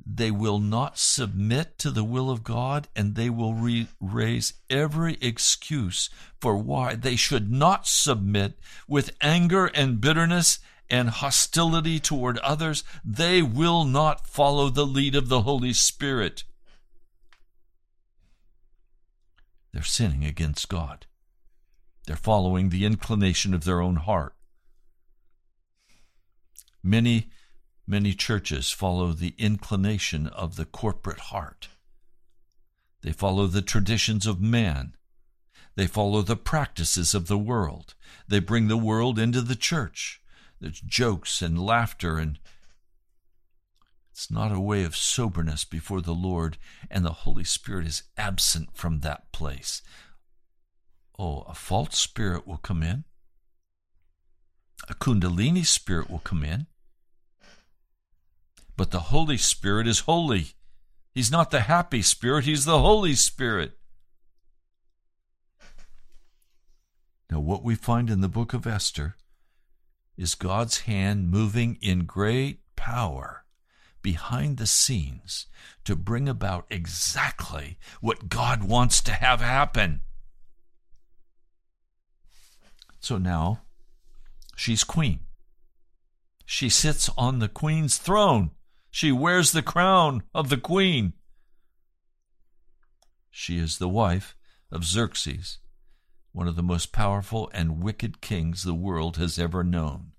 they 0.06 0.32
will 0.32 0.60
not 0.60 0.98
submit 0.98 1.78
to 1.80 1.91
the 1.91 2.04
will 2.04 2.30
of 2.30 2.44
God 2.44 2.88
and 2.96 3.15
they 3.15 3.30
will 3.30 3.54
re- 3.54 3.88
raise 4.00 4.54
every 4.70 5.17
excuse 5.22 6.10
for 6.39 6.58
why 6.58 6.96
they 6.96 7.15
should 7.15 7.52
not 7.52 7.88
submit 7.88 8.60
with 8.88 9.15
anger 9.22 9.67
and 9.67 10.02
bitterness 10.02 10.60
and 10.92 11.10
hostility 11.10 12.00
toward 12.00 12.38
others. 12.40 12.84
They 13.04 13.42
will 13.42 13.84
not 13.84 14.28
follow 14.28 14.70
the 14.70 14.86
lead 14.86 15.16
of 15.16 15.30
the 15.30 15.42
Holy 15.42 15.74
Spirit. 15.74 16.44
They're 19.74 19.82
sinning 19.82 20.26
against 20.26 20.70
God. 20.70 21.08
They're 22.06 22.16
following 22.16 22.70
the 22.70 22.86
inclination 22.86 23.54
of 23.54 23.64
their 23.64 23.82
own 23.82 23.96
heart. 23.96 24.36
Many 26.84 27.32
Many 27.92 28.14
churches 28.14 28.72
follow 28.72 29.12
the 29.12 29.34
inclination 29.38 30.28
of 30.28 30.56
the 30.56 30.64
corporate 30.64 31.20
heart. 31.20 31.68
They 33.02 33.12
follow 33.12 33.48
the 33.48 33.62
traditions 33.62 34.26
of 34.26 34.40
man. 34.40 34.96
They 35.76 35.88
follow 35.88 36.22
the 36.22 36.38
practices 36.38 37.14
of 37.14 37.28
the 37.28 37.38
world. 37.38 37.96
They 38.30 38.40
bring 38.40 38.70
the 38.70 38.78
world 38.78 39.20
into 39.20 39.42
the 39.42 39.58
church. 39.58 40.21
There's 40.62 40.80
jokes 40.80 41.41
and 41.41 41.60
laughter, 41.60 42.19
and 42.19 42.38
it's 44.12 44.30
not 44.30 44.52
a 44.52 44.60
way 44.60 44.84
of 44.84 44.95
soberness 44.95 45.65
before 45.65 46.02
the 46.02 46.13
Lord, 46.13 46.60
and 46.91 47.04
the 47.04 47.12
Holy 47.12 47.43
Spirit 47.43 47.88
is 47.88 48.04
absent 48.15 48.69
from 48.78 49.00
that 49.00 49.32
place. 49.32 49.82
Oh, 51.17 51.41
a 51.47 51.56
false 51.56 51.97
spirit 51.97 52.45
will 52.45 52.58
come 52.58 52.84
in. 52.84 53.06
A 54.88 54.93
Kundalini 54.93 55.65
spirit 55.65 56.12
will 56.12 56.19
come 56.19 56.43
in. 56.43 56.67
But 58.78 58.91
the 58.91 59.00
Holy 59.00 59.38
Spirit 59.38 59.88
is 59.88 60.02
holy. 60.02 60.54
He's 61.12 61.32
not 61.32 61.50
the 61.50 61.62
happy 61.62 62.04
spirit, 62.04 62.45
He's 62.45 62.65
the 62.65 62.80
Holy 62.80 63.15
Spirit. 63.15 63.80
Now, 67.32 67.39
what 67.39 67.63
we 67.63 67.74
find 67.74 68.12
in 68.12 68.21
the 68.21 68.30
book 68.30 68.54
of 68.54 68.67
Esther 68.67 69.15
is 70.22 70.36
God's 70.36 70.82
hand 70.82 71.32
moving 71.32 71.80
in 71.82 72.06
great 72.06 72.60
power 72.76 73.44
behind 74.04 74.58
the 74.58 74.68
scenes 74.68 75.48
to 75.84 75.96
bring 75.96 76.30
about 76.30 76.68
exactly 76.70 77.80
what 78.02 78.30
God 78.30 78.64
wants 78.64 79.02
to 79.02 79.14
have 79.14 79.42
happen. 79.42 80.02
So 83.00 83.18
now 83.18 83.62
she's 84.56 84.84
queen. 84.84 85.22
She 86.46 86.70
sits 86.70 87.10
on 87.18 87.40
the 87.40 87.50
queen's 87.50 87.98
throne. 87.98 88.52
She 88.92 89.12
wears 89.12 89.52
the 89.52 89.64
crown 89.64 90.22
of 90.36 90.50
the 90.50 90.58
queen. 90.58 91.14
She 93.32 93.58
is 93.58 93.80
the 93.80 93.90
wife 93.90 94.36
of 94.72 94.86
Xerxes, 94.86 95.58
one 96.32 96.48
of 96.48 96.56
the 96.56 96.62
most 96.62 96.92
powerful 96.92 97.50
and 97.56 97.82
wicked 97.82 98.22
kings 98.22 98.64
the 98.64 98.76
world 98.76 99.18
has 99.18 99.40
ever 99.40 99.64
known. 99.64 100.11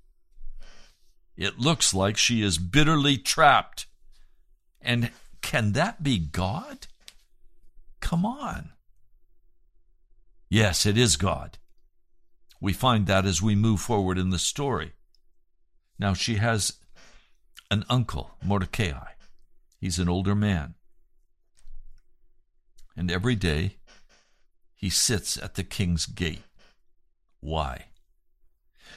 It 1.37 1.59
looks 1.59 1.95
like 1.95 2.16
she 2.16 2.42
is 2.42 2.59
bitterly 2.59 3.16
trapped 3.16 3.87
and 4.81 5.11
Can 5.40 5.73
that 5.73 6.03
be 6.03 6.18
God? 6.18 6.87
Come 8.01 8.25
on. 8.25 8.71
Yes, 10.49 10.87
it 10.87 10.97
is 10.97 11.16
God. 11.16 11.59
We 12.61 12.73
find 12.73 13.07
that 13.07 13.27
as 13.27 13.42
we 13.42 13.55
move 13.55 13.81
forward 13.81 14.18
in 14.18 14.31
the 14.31 14.38
story. 14.38 14.92
Now, 15.99 16.14
she 16.14 16.37
has 16.37 16.75
an 17.71 17.85
uncle, 17.88 18.33
Mordecai. 18.45 19.12
He's 19.81 19.99
an 19.99 20.09
older 20.09 20.35
man. 20.35 20.75
And 22.97 23.11
every 23.11 23.35
day 23.35 23.79
he 24.75 24.90
sits 24.90 25.37
at 25.37 25.55
the 25.55 25.64
king's 25.64 26.07
gate. 26.07 26.42
Why? 27.40 27.87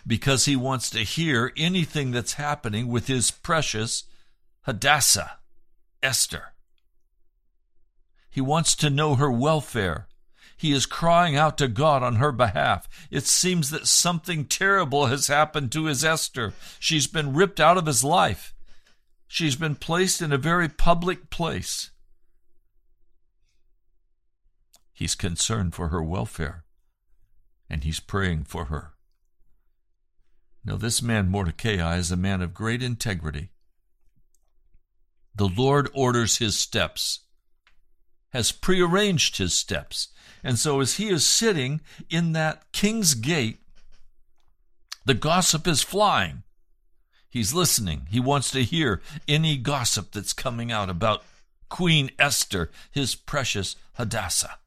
Because 0.05 0.45
he 0.45 0.55
wants 0.55 0.89
to 0.91 0.99
hear 0.99 1.51
anything 1.55 2.11
that's 2.11 2.33
happening 2.33 2.87
with 2.87 3.07
his 3.07 3.31
precious 3.31 4.05
Hadassah, 4.61 5.37
Esther. 6.01 6.53
He 8.29 8.41
wants 8.41 8.75
to 8.77 8.89
know 8.89 9.15
her 9.15 9.31
welfare. 9.31 10.07
He 10.57 10.71
is 10.71 10.85
crying 10.85 11.35
out 11.35 11.57
to 11.59 11.67
God 11.67 12.01
on 12.01 12.15
her 12.15 12.31
behalf. 12.31 12.87
It 13.11 13.25
seems 13.25 13.69
that 13.69 13.87
something 13.87 14.45
terrible 14.45 15.05
has 15.05 15.27
happened 15.27 15.71
to 15.73 15.85
his 15.85 16.03
Esther. 16.03 16.53
She's 16.79 17.07
been 17.07 17.33
ripped 17.33 17.59
out 17.59 17.77
of 17.77 17.85
his 17.85 18.03
life. 18.03 18.53
She's 19.27 19.55
been 19.55 19.75
placed 19.75 20.21
in 20.21 20.31
a 20.31 20.37
very 20.37 20.69
public 20.69 21.29
place. 21.29 21.91
He's 24.93 25.15
concerned 25.15 25.75
for 25.75 25.89
her 25.89 26.01
welfare, 26.01 26.63
and 27.69 27.83
he's 27.83 27.99
praying 27.99 28.45
for 28.45 28.65
her. 28.65 28.94
Now, 30.65 30.77
this 30.77 31.01
man 31.01 31.29
Mordecai 31.29 31.95
is 31.97 32.11
a 32.11 32.17
man 32.17 32.41
of 32.41 32.55
great 32.55 32.81
integrity. 32.81 33.49
The 35.35 35.47
Lord 35.47 35.89
orders 35.93 36.37
his 36.37 36.57
steps, 36.57 37.19
has 38.29 38.51
prearranged 38.51 39.37
his 39.37 39.53
steps. 39.53 40.09
And 40.43 40.57
so, 40.57 40.79
as 40.79 40.95
he 40.95 41.09
is 41.09 41.25
sitting 41.25 41.81
in 42.09 42.31
that 42.31 42.71
king's 42.71 43.13
gate, 43.13 43.59
the 45.05 45.13
gossip 45.13 45.67
is 45.67 45.83
flying. 45.83 46.43
He's 47.29 47.53
listening. 47.53 48.07
He 48.09 48.19
wants 48.19 48.49
to 48.51 48.63
hear 48.63 49.01
any 49.27 49.57
gossip 49.57 50.11
that's 50.13 50.33
coming 50.33 50.71
out 50.71 50.89
about 50.89 51.23
Queen 51.69 52.09
Esther, 52.17 52.71
his 52.91 53.13
precious 53.13 53.75
Hadassah. 53.93 54.57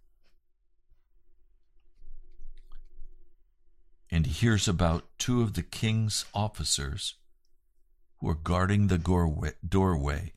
And 4.11 4.27
he 4.27 4.33
hears 4.33 4.67
about 4.67 5.05
two 5.19 5.43
of 5.43 5.55
the 5.55 5.63
king's 5.63 6.25
officers 6.35 7.15
who 8.19 8.29
are 8.29 8.35
guarding 8.35 8.87
the 8.87 8.99
doorway 8.99 10.33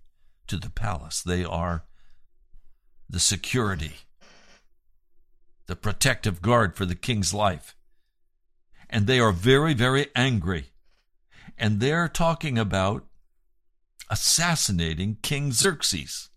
to 0.48 0.58
the 0.58 0.70
palace. 0.70 1.22
They 1.22 1.44
are 1.44 1.86
the 3.10 3.20
security, 3.20 3.94
the 5.68 5.76
protective 5.76 6.42
guard 6.42 6.76
for 6.76 6.86
the 6.86 6.96
king's 6.96 7.34
life. 7.34 7.76
And 8.90 9.08
they 9.08 9.20
are 9.20 9.32
very, 9.32 9.74
very 9.74 10.08
angry 10.16 10.72
and 11.62 11.80
they're 11.80 12.08
talking 12.08 12.58
about 12.58 13.06
assassinating 14.10 15.18
King 15.22 15.52
Xerxes. 15.52 16.30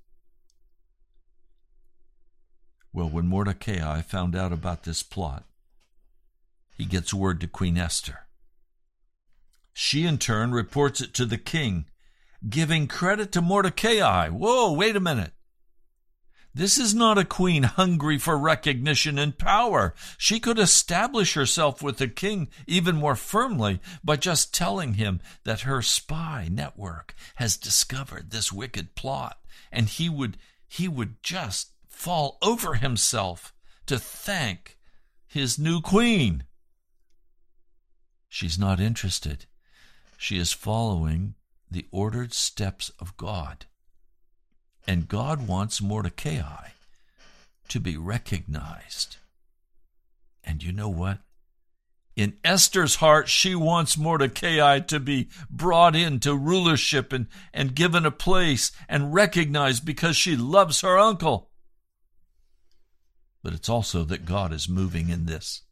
Well, 2.92 3.08
when 3.08 3.26
Mordecai 3.26 4.02
found 4.02 4.36
out 4.36 4.52
about 4.52 4.84
this 4.84 5.02
plot, 5.02 5.44
he 6.74 6.84
gets 6.84 7.14
word 7.14 7.40
to 7.40 7.48
Queen 7.48 7.78
Esther. 7.78 8.20
She, 9.72 10.04
in 10.04 10.18
turn, 10.18 10.52
reports 10.52 11.00
it 11.00 11.14
to 11.14 11.26
the 11.26 11.38
king, 11.38 11.86
giving 12.48 12.86
credit 12.86 13.32
to 13.32 13.42
Mordecai. 13.42 14.28
Whoa, 14.28 14.72
wait 14.72 14.96
a 14.96 15.00
minute. 15.00 15.32
This 16.56 16.78
is 16.78 16.94
not 16.94 17.18
a 17.18 17.24
queen 17.24 17.64
hungry 17.64 18.16
for 18.16 18.38
recognition 18.38 19.18
and 19.18 19.36
power. 19.36 19.92
She 20.16 20.38
could 20.38 20.60
establish 20.60 21.34
herself 21.34 21.82
with 21.82 21.98
the 21.98 22.06
king 22.06 22.48
even 22.68 22.94
more 22.94 23.16
firmly 23.16 23.80
by 24.04 24.14
just 24.16 24.54
telling 24.54 24.94
him 24.94 25.20
that 25.42 25.62
her 25.62 25.82
spy 25.82 26.48
network 26.48 27.16
has 27.36 27.56
discovered 27.56 28.30
this 28.30 28.52
wicked 28.52 28.94
plot, 28.94 29.38
and 29.72 29.88
he 29.88 30.08
would 30.08 30.36
he 30.68 30.86
would 30.86 31.20
just 31.24 31.72
fall 31.88 32.38
over 32.40 32.74
himself 32.74 33.52
to 33.86 33.98
thank 33.98 34.78
his 35.26 35.58
new 35.58 35.80
queen. 35.80 36.44
She's 38.34 38.58
not 38.58 38.80
interested. 38.80 39.46
She 40.18 40.38
is 40.38 40.52
following 40.52 41.36
the 41.70 41.86
ordered 41.92 42.32
steps 42.32 42.90
of 42.98 43.16
God. 43.16 43.66
And 44.88 45.06
God 45.06 45.46
wants 45.46 45.80
Mordecai 45.80 46.70
to 47.68 47.78
be 47.78 47.96
recognized. 47.96 49.18
And 50.42 50.64
you 50.64 50.72
know 50.72 50.88
what? 50.88 51.18
In 52.16 52.36
Esther's 52.42 52.96
heart, 52.96 53.28
she 53.28 53.54
wants 53.54 53.96
Mordecai 53.96 54.80
to 54.80 54.98
be 54.98 55.28
brought 55.48 55.94
into 55.94 56.34
rulership 56.34 57.12
and, 57.12 57.28
and 57.52 57.72
given 57.72 58.04
a 58.04 58.10
place 58.10 58.72
and 58.88 59.14
recognized 59.14 59.84
because 59.84 60.16
she 60.16 60.34
loves 60.34 60.80
her 60.80 60.98
uncle. 60.98 61.50
But 63.44 63.52
it's 63.52 63.68
also 63.68 64.02
that 64.02 64.26
God 64.26 64.52
is 64.52 64.68
moving 64.68 65.08
in 65.08 65.26
this. 65.26 65.62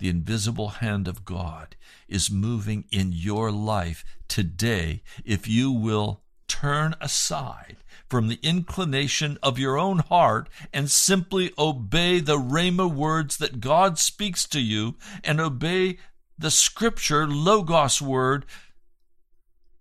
The 0.00 0.08
invisible 0.08 0.68
hand 0.68 1.06
of 1.08 1.26
God 1.26 1.76
is 2.08 2.30
moving 2.30 2.86
in 2.90 3.12
your 3.12 3.52
life 3.52 4.02
today 4.28 5.02
if 5.26 5.46
you 5.46 5.70
will 5.70 6.22
turn 6.48 6.94
aside 7.02 7.76
from 8.08 8.28
the 8.28 8.40
inclination 8.42 9.36
of 9.42 9.58
your 9.58 9.78
own 9.78 9.98
heart 9.98 10.48
and 10.72 10.90
simply 10.90 11.52
obey 11.58 12.18
the 12.18 12.38
Rhema 12.38 12.90
words 12.90 13.36
that 13.36 13.60
God 13.60 13.98
speaks 13.98 14.46
to 14.48 14.60
you 14.60 14.96
and 15.22 15.38
obey 15.38 15.98
the 16.38 16.50
scripture, 16.50 17.28
Logos 17.28 18.00
word. 18.00 18.46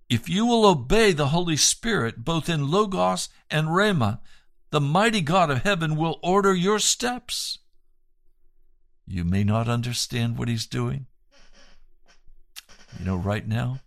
If 0.09 0.27
you 0.27 0.45
will 0.45 0.65
obey 0.65 1.13
the 1.13 1.29
Holy 1.29 1.55
Spirit, 1.55 2.25
both 2.25 2.49
in 2.49 2.69
Logos 2.69 3.29
and 3.49 3.69
Rhema, 3.69 4.19
the 4.71 4.81
mighty 4.81 5.21
God 5.21 5.49
of 5.49 5.63
heaven 5.63 5.95
will 5.95 6.19
order 6.21 6.53
your 6.53 6.79
steps. 6.79 7.58
You 9.11 9.23
may 9.23 9.43
not 9.43 9.67
understand 9.67 10.37
what 10.37 10.47
He's 10.47 10.67
doing. 10.67 11.07
You 12.99 13.05
know, 13.05 13.15
right 13.15 13.47
now, 13.47 13.79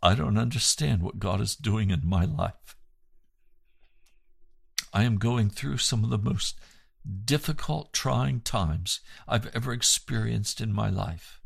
I 0.00 0.14
don't 0.14 0.38
understand 0.38 1.02
what 1.02 1.18
God 1.18 1.40
is 1.40 1.56
doing 1.56 1.90
in 1.90 2.02
my 2.04 2.24
life. 2.24 2.76
I 4.94 5.02
am 5.02 5.18
going 5.18 5.50
through 5.50 5.78
some 5.78 6.04
of 6.04 6.10
the 6.10 6.18
most 6.18 6.60
difficult, 7.24 7.92
trying 7.92 8.40
times 8.42 9.00
I've 9.26 9.46
ever 9.54 9.72
experienced 9.72 10.60
in 10.60 10.72
my 10.72 10.88
life. 10.88 11.40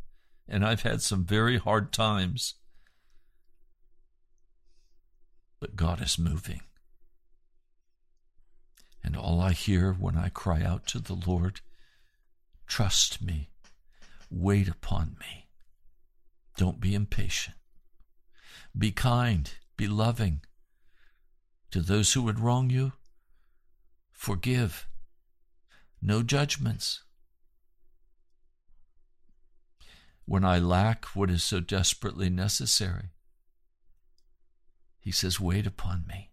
And 0.47 0.63
I've 0.63 0.83
had 0.83 1.01
some 1.01 1.25
very 1.25 1.57
hard 1.57 1.91
times. 1.91 2.55
But 5.59 5.75
God 5.75 6.03
is 6.03 6.19
moving. 6.19 6.61
And 9.03 9.17
all 9.17 9.41
I 9.41 9.53
hear 9.53 9.95
when 9.95 10.19
I 10.19 10.29
cry 10.29 10.63
out 10.63 10.87
to 10.89 10.99
the 10.99 11.15
Lord, 11.15 11.63
trust 12.67 13.23
me, 13.23 13.51
wait 14.31 14.69
upon 14.69 15.17
me. 15.21 15.49
Don't 16.57 16.81
be 16.81 16.95
impatient. 16.95 17.57
Be 18.77 18.91
kind, 18.91 19.51
be 19.77 19.87
loving 19.87 20.41
to 21.71 21.81
those 21.81 22.13
who 22.13 22.23
would 22.23 22.41
wrong 22.41 22.71
you 22.71 22.93
Forgive. 24.17 24.89
No 26.01 26.23
judgments. 26.23 27.03
When 30.25 30.45
I 30.45 30.59
lack 30.59 31.05
what 31.15 31.31
is 31.31 31.45
so 31.45 31.61
desperately 31.61 32.31
necessary, 32.31 33.11
he 34.99 35.13
says, 35.13 35.39
Wait 35.39 35.67
upon 35.67 36.07
me. 36.09 36.33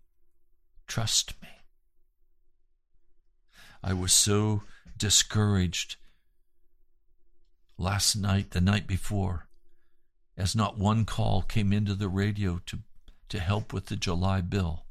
Trust 0.87 1.33
me. 1.41 1.49
I 3.83 3.93
was 3.93 4.13
so 4.13 4.63
discouraged 4.97 5.97
last 7.77 8.15
night, 8.15 8.51
the 8.51 8.61
night 8.61 8.87
before, 8.87 9.47
as 10.37 10.55
not 10.55 10.77
one 10.77 11.05
call 11.05 11.41
came 11.41 11.71
into 11.73 11.93
the 11.93 12.09
radio 12.09 12.61
to, 12.65 12.79
to 13.29 13.39
help 13.39 13.73
with 13.73 13.87
the 13.87 13.95
July 13.95 14.41
bill. 14.41 14.85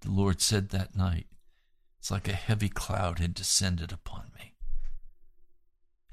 The 0.00 0.10
Lord 0.10 0.40
said 0.40 0.70
that 0.70 0.96
night, 0.96 1.26
it's 2.00 2.10
like 2.10 2.26
a 2.26 2.32
heavy 2.32 2.68
cloud 2.68 3.20
had 3.20 3.34
descended 3.34 3.92
upon 3.92 4.32
me. 4.36 4.54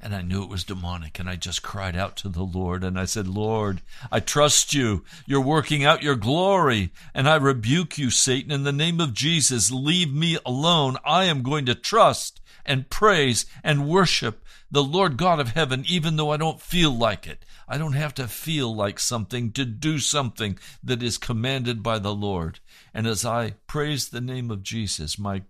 And 0.02 0.16
I 0.16 0.22
knew 0.22 0.44
it 0.44 0.50
was 0.50 0.64
demonic, 0.64 1.20
and 1.20 1.30
I 1.30 1.36
just 1.36 1.62
cried 1.62 1.96
out 1.96 2.16
to 2.18 2.30
the 2.30 2.44
Lord, 2.44 2.84
and 2.86 2.98
I 2.98 3.04
said, 3.06 3.28
Lord, 3.28 3.82
I 4.12 4.22
trust 4.22 4.74
you. 4.74 5.04
You're 5.26 5.42
working 5.42 5.84
out 5.84 6.04
your 6.04 6.16
glory, 6.16 6.92
and 7.14 7.28
I 7.28 7.36
rebuke 7.36 7.98
you, 7.98 8.10
Satan, 8.10 8.52
in 8.52 8.64
the 8.64 8.72
name 8.72 9.02
of 9.02 9.14
Jesus. 9.14 9.72
Leave 9.72 10.14
me 10.14 10.38
alone. 10.46 10.96
I 11.04 11.26
am 11.26 11.44
going 11.44 11.66
to 11.66 11.76
trust 11.76 12.39
and 12.70 12.90
praise 12.90 13.46
and 13.64 13.90
worship 13.90 14.46
the 14.72 14.84
Lord 14.84 15.18
God 15.18 15.40
of 15.40 15.50
heaven, 15.50 15.84
even 15.88 16.16
though 16.16 16.32
I 16.32 16.38
don't 16.38 16.62
feel 16.62 16.92
like 16.96 17.28
it. 17.28 17.44
I 17.68 17.78
don't 17.78 17.94
have 17.94 18.14
to 18.16 18.28
feel 18.28 18.74
like 18.74 19.00
something 19.00 19.52
to 19.54 19.66
do 19.66 20.00
something 20.00 20.58
that 20.84 21.04
is 21.04 21.18
commanded 21.18 21.84
by 21.84 22.00
the 22.00 22.14
Lord. 22.14 22.60
And 22.94 23.08
as 23.08 23.26
I 23.26 23.56
praise 23.68 24.10
the 24.10 24.22
name 24.22 24.52
of 24.52 24.64
Jesus, 24.64 25.20
my 25.20 25.42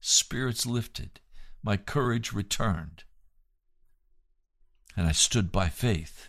spirits 0.00 0.64
lifted, 0.64 1.20
my 1.62 1.76
courage 1.76 2.32
returned 2.32 3.04
and 4.98 5.06
I 5.06 5.12
stood 5.12 5.52
by 5.52 5.68
faith. 5.68 6.28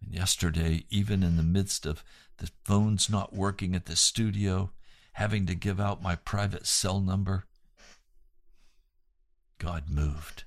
And 0.00 0.14
yesterday, 0.14 0.84
even 0.90 1.24
in 1.24 1.36
the 1.36 1.42
midst 1.42 1.84
of 1.84 2.04
the 2.36 2.50
phones 2.64 3.10
not 3.10 3.34
working 3.34 3.74
at 3.74 3.86
the 3.86 3.96
studio, 3.96 4.70
having 5.14 5.44
to 5.46 5.56
give 5.56 5.80
out 5.80 6.00
my 6.00 6.14
private 6.14 6.68
cell 6.68 7.00
number, 7.00 7.47
God 9.58 9.84
moved. 9.88 10.44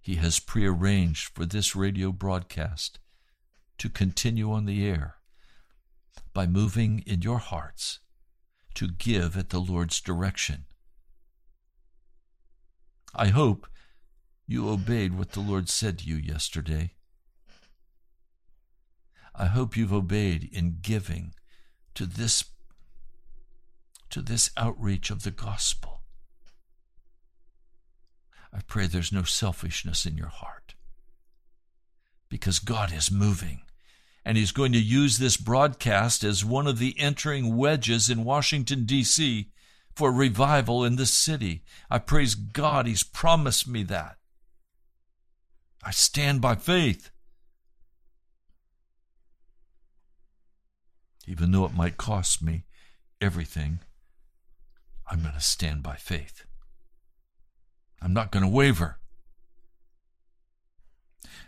He 0.00 0.16
has 0.16 0.40
prearranged 0.40 1.28
for 1.34 1.46
this 1.46 1.76
radio 1.76 2.10
broadcast 2.10 2.98
to 3.78 3.88
continue 3.88 4.50
on 4.52 4.64
the 4.64 4.86
air 4.86 5.16
by 6.34 6.46
moving 6.46 7.04
in 7.06 7.22
your 7.22 7.38
hearts 7.38 8.00
to 8.74 8.88
give 8.88 9.36
at 9.36 9.50
the 9.50 9.60
Lord's 9.60 10.00
direction. 10.00 10.64
I 13.14 13.28
hope 13.28 13.68
you 14.46 14.68
obeyed 14.68 15.16
what 15.16 15.32
the 15.32 15.40
Lord 15.40 15.68
said 15.68 15.98
to 15.98 16.04
you 16.06 16.16
yesterday. 16.16 16.94
I 19.34 19.46
hope 19.46 19.76
you've 19.76 19.92
obeyed 19.92 20.48
in 20.52 20.78
giving 20.82 21.34
to 21.94 22.06
this 22.06 22.44
to 24.10 24.20
this 24.20 24.50
outreach 24.58 25.10
of 25.10 25.22
the 25.22 25.30
gospel. 25.30 26.01
I 28.54 28.60
pray 28.66 28.86
there's 28.86 29.12
no 29.12 29.22
selfishness 29.22 30.06
in 30.06 30.16
your 30.16 30.28
heart 30.28 30.74
because 32.28 32.58
God 32.58 32.92
is 32.92 33.10
moving 33.10 33.62
and 34.24 34.36
he's 34.36 34.52
going 34.52 34.72
to 34.72 34.80
use 34.80 35.18
this 35.18 35.36
broadcast 35.36 36.22
as 36.22 36.44
one 36.44 36.66
of 36.66 36.78
the 36.78 36.94
entering 36.98 37.56
wedges 37.56 38.08
in 38.08 38.24
Washington 38.24 38.84
D.C 38.84 39.48
for 39.94 40.10
revival 40.10 40.84
in 40.84 40.96
this 40.96 41.12
city. 41.12 41.62
I 41.90 41.98
praise 41.98 42.34
God, 42.34 42.86
He's 42.86 43.02
promised 43.02 43.68
me 43.68 43.82
that. 43.84 44.16
I 45.82 45.90
stand 45.90 46.40
by 46.40 46.54
faith. 46.54 47.10
Even 51.26 51.52
though 51.52 51.64
it 51.64 51.74
might 51.74 51.96
cost 51.96 52.42
me 52.42 52.64
everything, 53.20 53.80
I'm 55.08 55.22
going 55.22 55.34
to 55.34 55.40
stand 55.40 55.82
by 55.82 55.96
faith. 55.96 56.46
I'm 58.02 58.12
not 58.12 58.32
going 58.32 58.42
to 58.42 58.48
waver. 58.48 58.98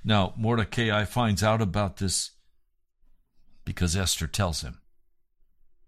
Now, 0.04 0.34
Mordecai 0.36 1.04
finds 1.04 1.42
out 1.42 1.62
about 1.62 1.96
this 1.96 2.32
because 3.64 3.96
Esther 3.96 4.26
tells 4.26 4.60
him. 4.60 4.80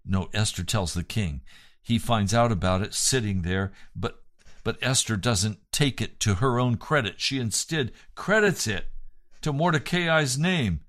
No, 0.05 0.29
Esther 0.33 0.63
tells 0.63 0.93
the 0.93 1.03
king 1.03 1.41
he 1.87 1.97
finds 1.97 2.33
out 2.33 2.51
about 2.51 2.81
it 2.81 2.93
sitting 2.93 3.43
there, 3.43 3.71
but 3.95 4.21
but 4.65 4.77
Esther 4.81 5.15
doesn't 5.15 5.59
take 5.71 6.01
it 6.01 6.19
to 6.19 6.35
her 6.35 6.59
own 6.59 6.75
credit. 6.75 7.21
She 7.21 7.39
instead 7.39 7.93
credits 8.13 8.67
it 8.67 8.87
to 9.39 9.53
Mordecai's 9.53 10.37
name. 10.37 10.81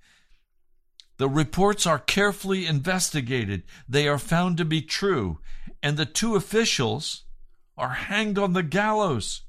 The 1.18 1.28
reports 1.28 1.86
are 1.86 2.00
carefully 2.00 2.66
investigated. 2.66 3.62
They 3.88 4.08
are 4.08 4.18
found 4.18 4.56
to 4.56 4.64
be 4.64 4.82
true, 4.82 5.38
and 5.80 5.96
the 5.96 6.04
two 6.04 6.34
officials 6.34 7.22
are 7.76 7.90
hanged 7.90 8.36
on 8.36 8.52
the 8.52 8.64
gallows. 8.64 9.42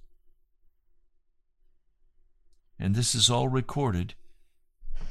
And 2.79 2.95
this 2.95 3.13
is 3.13 3.29
all 3.29 3.49
recorded 3.49 4.13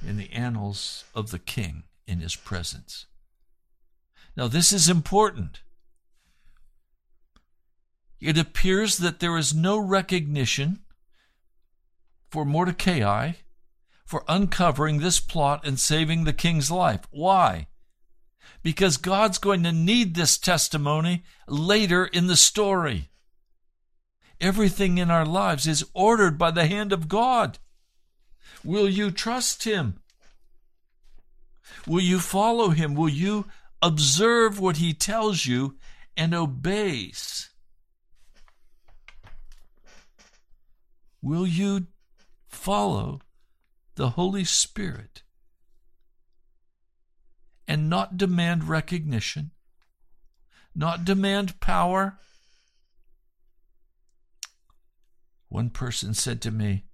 in 0.07 0.17
the 0.17 0.33
annals 0.33 1.05
of 1.15 1.31
the 1.31 1.39
king 1.39 1.85
in 2.07 2.21
his 2.21 2.35
presence. 2.35 3.07
Now, 4.37 4.49
this 4.49 4.73
is 4.73 4.89
important 4.89 5.61
it 8.21 8.37
appears 8.37 8.99
that 8.99 9.21
there 9.21 9.37
is 9.37 9.55
no 9.55 9.79
recognition 9.79 10.81
for 12.31 12.45
Mordecai 12.45 13.33
for 14.05 14.25
uncovering 14.27 14.99
this 14.99 15.21
plot 15.21 15.67
and 15.67 15.79
saving 15.79 16.25
the 16.25 16.33
king's 16.33 16.71
life. 16.71 17.03
Why? 17.11 17.69
Because 18.63 18.97
God's 18.97 19.39
going 19.39 19.63
to 19.63 19.73
need 19.73 20.15
this 20.15 20.37
testimony 20.37 21.23
later 21.47 22.07
in 22.07 22.27
the 22.27 22.37
story. 22.37 23.11
Everything 24.41 24.99
in 24.99 25.11
our 25.11 25.27
lives 25.27 25.67
is 25.67 25.85
ordered 25.95 26.39
by 26.39 26.51
the 26.51 26.67
hand 26.67 26.93
of 26.93 27.09
God. 27.09 27.59
Will 28.65 28.89
you 28.89 29.11
trust 29.11 29.65
Him? 29.65 30.01
Will 31.87 32.01
you 32.01 32.21
follow 32.21 32.71
Him? 32.71 32.95
Will 32.95 33.09
you 33.09 33.47
observe 33.83 34.61
what 34.61 34.77
He 34.77 34.95
tells 34.95 35.47
you 35.47 35.77
and 36.17 36.35
obeys? 36.35 37.51
Will 41.21 41.47
you 41.47 41.89
follow 42.47 43.21
the 43.97 44.11
Holy 44.11 44.45
Spirit 44.45 45.23
and 47.67 47.91
not 47.91 48.17
demand 48.17 48.65
recognition, 48.65 49.51
not 50.75 51.05
demand 51.05 51.59
power? 51.61 52.19
One 55.49 55.71
person 55.71 56.15
said 56.15 56.41
to 56.43 56.51
me, 56.51 56.85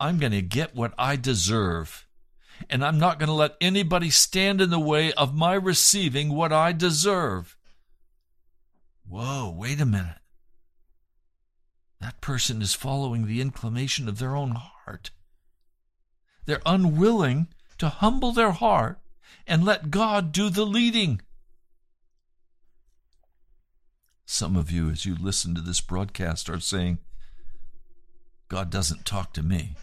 I'm 0.00 0.18
going 0.18 0.32
to 0.32 0.42
get 0.42 0.74
what 0.74 0.94
I 0.98 1.16
deserve, 1.16 2.06
and 2.68 2.84
I'm 2.84 2.98
not 2.98 3.18
going 3.18 3.28
to 3.28 3.34
let 3.34 3.56
anybody 3.60 4.10
stand 4.10 4.60
in 4.60 4.70
the 4.70 4.78
way 4.78 5.12
of 5.12 5.34
my 5.34 5.54
receiving 5.54 6.34
what 6.34 6.52
I 6.52 6.72
deserve. 6.72 7.56
Whoa, 9.06 9.54
wait 9.56 9.80
a 9.80 9.86
minute 9.86 10.16
that 12.04 12.20
person 12.20 12.60
is 12.60 12.74
following 12.74 13.26
the 13.26 13.40
inclination 13.40 14.10
of 14.10 14.18
their 14.18 14.36
own 14.36 14.50
heart. 14.50 15.10
They're 16.44 16.60
unwilling 16.66 17.46
to 17.78 17.88
humble 17.88 18.32
their 18.32 18.50
heart 18.50 18.98
and 19.46 19.64
let 19.64 19.90
God 19.90 20.30
do 20.30 20.50
the 20.50 20.66
leading. 20.66 21.22
Some 24.26 24.54
of 24.54 24.70
you, 24.70 24.90
as 24.90 25.06
you 25.06 25.16
listen 25.18 25.54
to 25.54 25.62
this 25.62 25.80
broadcast, 25.80 26.50
are 26.50 26.60
saying, 26.60 26.98
God 28.54 28.70
doesn't 28.70 29.04
talk 29.04 29.32
to 29.32 29.42
me. 29.42 29.74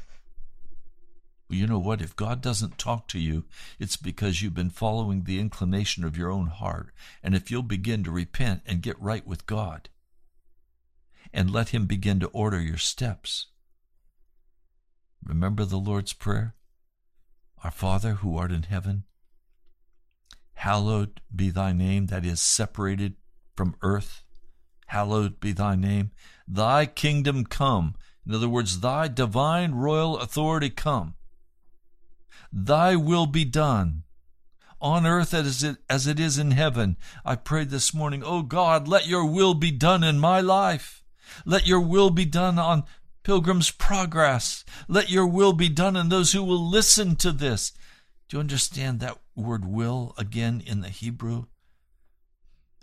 Well, 1.50 1.60
you 1.60 1.68
know 1.68 1.78
what? 1.78 2.02
If 2.02 2.16
God 2.16 2.42
doesn't 2.42 2.78
talk 2.78 3.10
to 3.10 3.20
you, 3.20 3.44
it's 3.80 3.98
because 3.98 4.42
you've 4.42 4.54
been 4.54 4.70
following 4.70 5.26
the 5.26 5.42
inclination 5.42 6.06
of 6.06 6.16
your 6.16 6.32
own 6.32 6.48
heart. 6.48 6.94
And 7.22 7.36
if 7.36 7.52
you'll 7.52 7.64
begin 7.64 8.02
to 8.06 8.12
repent 8.12 8.62
and 8.66 8.82
get 8.82 8.98
right 8.98 9.28
with 9.28 9.46
God, 9.46 9.90
and 11.34 11.52
let 11.52 11.70
Him 11.70 11.86
begin 11.86 12.22
to 12.22 12.28
order 12.28 12.62
your 12.62 12.78
steps. 12.78 13.48
Remember 15.22 15.66
the 15.66 15.76
Lord's 15.76 16.14
Prayer? 16.14 16.56
Our 17.66 17.72
Father 17.72 18.14
who 18.14 18.38
art 18.38 18.54
in 18.54 18.64
heaven, 18.64 19.04
hallowed 20.54 21.20
be 21.36 21.50
thy 21.50 21.74
name, 21.74 22.06
that 22.06 22.24
is 22.24 22.40
separated 22.40 23.16
from 23.54 23.76
earth. 23.82 24.24
Hallowed 24.88 25.42
be 25.42 25.52
thy 25.52 25.76
name. 25.76 26.12
Thy 26.48 26.86
kingdom 26.86 27.44
come. 27.44 27.96
In 28.26 28.36
other 28.36 28.50
words, 28.50 28.80
thy 28.80 29.08
divine 29.08 29.74
royal 29.74 30.18
authority 30.18 30.70
come. 30.70 31.16
Thy 32.54 32.96
will 32.96 33.26
be 33.26 33.46
done 33.46 34.04
on 34.82 35.06
earth 35.06 35.34
as 35.34 35.64
it, 35.64 35.78
as 35.90 36.08
it 36.08 36.20
is 36.20 36.38
in 36.38 36.52
heaven. 36.52 36.98
I 37.24 37.36
prayed 37.36 37.70
this 37.70 37.94
morning, 37.94 38.24
Oh 38.26 38.42
God, 38.42 38.88
let 38.88 39.08
your 39.08 39.26
will 39.26 39.54
be 39.54 39.72
done 39.72 40.04
in 40.04 40.20
my 40.20 40.42
life. 40.42 41.04
Let 41.46 41.68
your 41.68 41.80
will 41.80 42.10
be 42.10 42.26
done 42.26 42.60
on 42.60 42.84
Pilgrim's 43.24 43.72
Progress. 43.72 44.66
Let 44.88 45.10
your 45.10 45.28
will 45.28 45.54
be 45.54 45.70
done 45.70 45.96
in 45.96 46.10
those 46.10 46.34
who 46.34 46.44
will 46.44 46.70
listen 46.70 47.16
to 47.18 47.32
this. 47.32 47.72
Do 48.28 48.38
you 48.38 48.42
understand 48.42 49.00
that 49.00 49.20
word 49.36 49.66
will 49.66 50.14
again 50.18 50.62
in 50.66 50.82
the 50.82 50.90
Hebrew? 50.90 51.46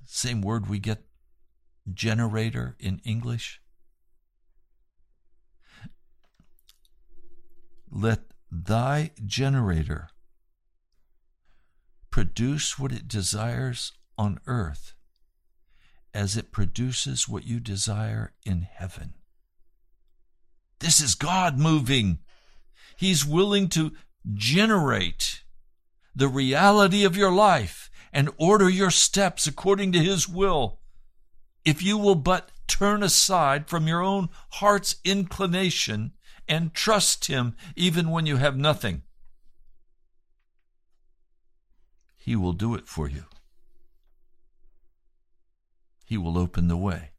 Same 0.07 0.41
word 0.41 0.69
we 0.69 0.79
get 0.79 1.05
generator 1.93 2.77
in 2.79 3.01
English. 3.05 3.61
Let 7.91 8.21
thy 8.51 9.13
generator 9.25 10.09
produce 12.11 12.79
what 12.79 12.93
it 12.93 13.09
desires 13.09 13.93
on 14.17 14.41
earth 14.47 14.95
as 16.13 16.37
it 16.37 16.53
produces 16.53 17.29
what 17.29 17.45
you 17.45 17.61
desire 17.61 18.33
in 18.45 18.63
heaven. 18.63 19.15
This 20.81 21.01
is 21.01 21.15
God 21.15 21.59
moving. 21.59 22.19
He's 22.97 23.25
willing 23.25 23.69
to 23.71 23.93
generate 24.35 25.43
the 26.15 26.29
reality 26.29 27.05
of 27.05 27.17
your 27.17 27.33
life 27.33 27.91
and 28.13 28.31
order 28.39 28.69
your 28.69 28.91
steps 28.91 29.47
according 29.47 29.93
to 29.93 29.99
His 29.99 30.29
will. 30.29 30.81
If 31.65 31.83
you 31.83 31.99
will 31.99 32.15
but 32.15 32.51
turn 32.67 33.03
aside 33.03 33.69
from 33.69 33.87
your 33.87 34.03
own 34.03 34.29
heart's 34.53 34.97
inclination 35.05 36.13
and 36.49 36.75
trust 36.75 37.27
Him 37.27 37.57
even 37.77 38.11
when 38.11 38.27
you 38.27 38.37
have 38.37 38.57
nothing, 38.57 39.03
He 42.17 42.37
will 42.37 42.53
do 42.53 42.75
it 42.75 42.87
for 42.89 43.09
you. 43.09 43.25
He 46.05 46.17
will 46.17 46.39
open 46.39 46.69
the 46.69 46.77
way. 46.77 47.11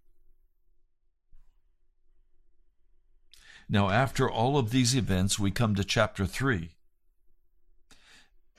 Now, 3.71 3.91
after 3.91 4.29
all 4.29 4.57
of 4.57 4.71
these 4.71 4.95
events, 4.95 5.37
we 5.37 5.51
come 5.51 5.75
to 5.75 5.83
chapter 5.83 6.25
3. 6.25 6.71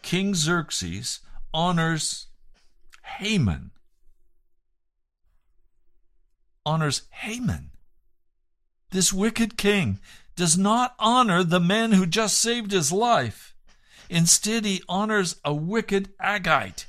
King 0.03 0.35
Xerxes 0.37 1.19
honors 1.53 2.29
Haman. 3.19 3.73
Honors 6.65 7.03
Haman. 7.11 7.73
This 8.91 9.13
wicked 9.13 9.57
king 9.57 10.01
does 10.37 10.59
not 10.59 10.95
honor 10.99 11.45
the 11.45 11.61
man 11.61 11.93
who 11.93 12.07
just 12.07 12.41
saved 12.41 12.73
his 12.73 12.91
life. 12.91 13.55
Instead, 14.09 14.65
he 14.65 14.83
honors 14.89 15.37
a 15.45 15.55
wicked 15.55 16.17
Agagite, 16.19 16.87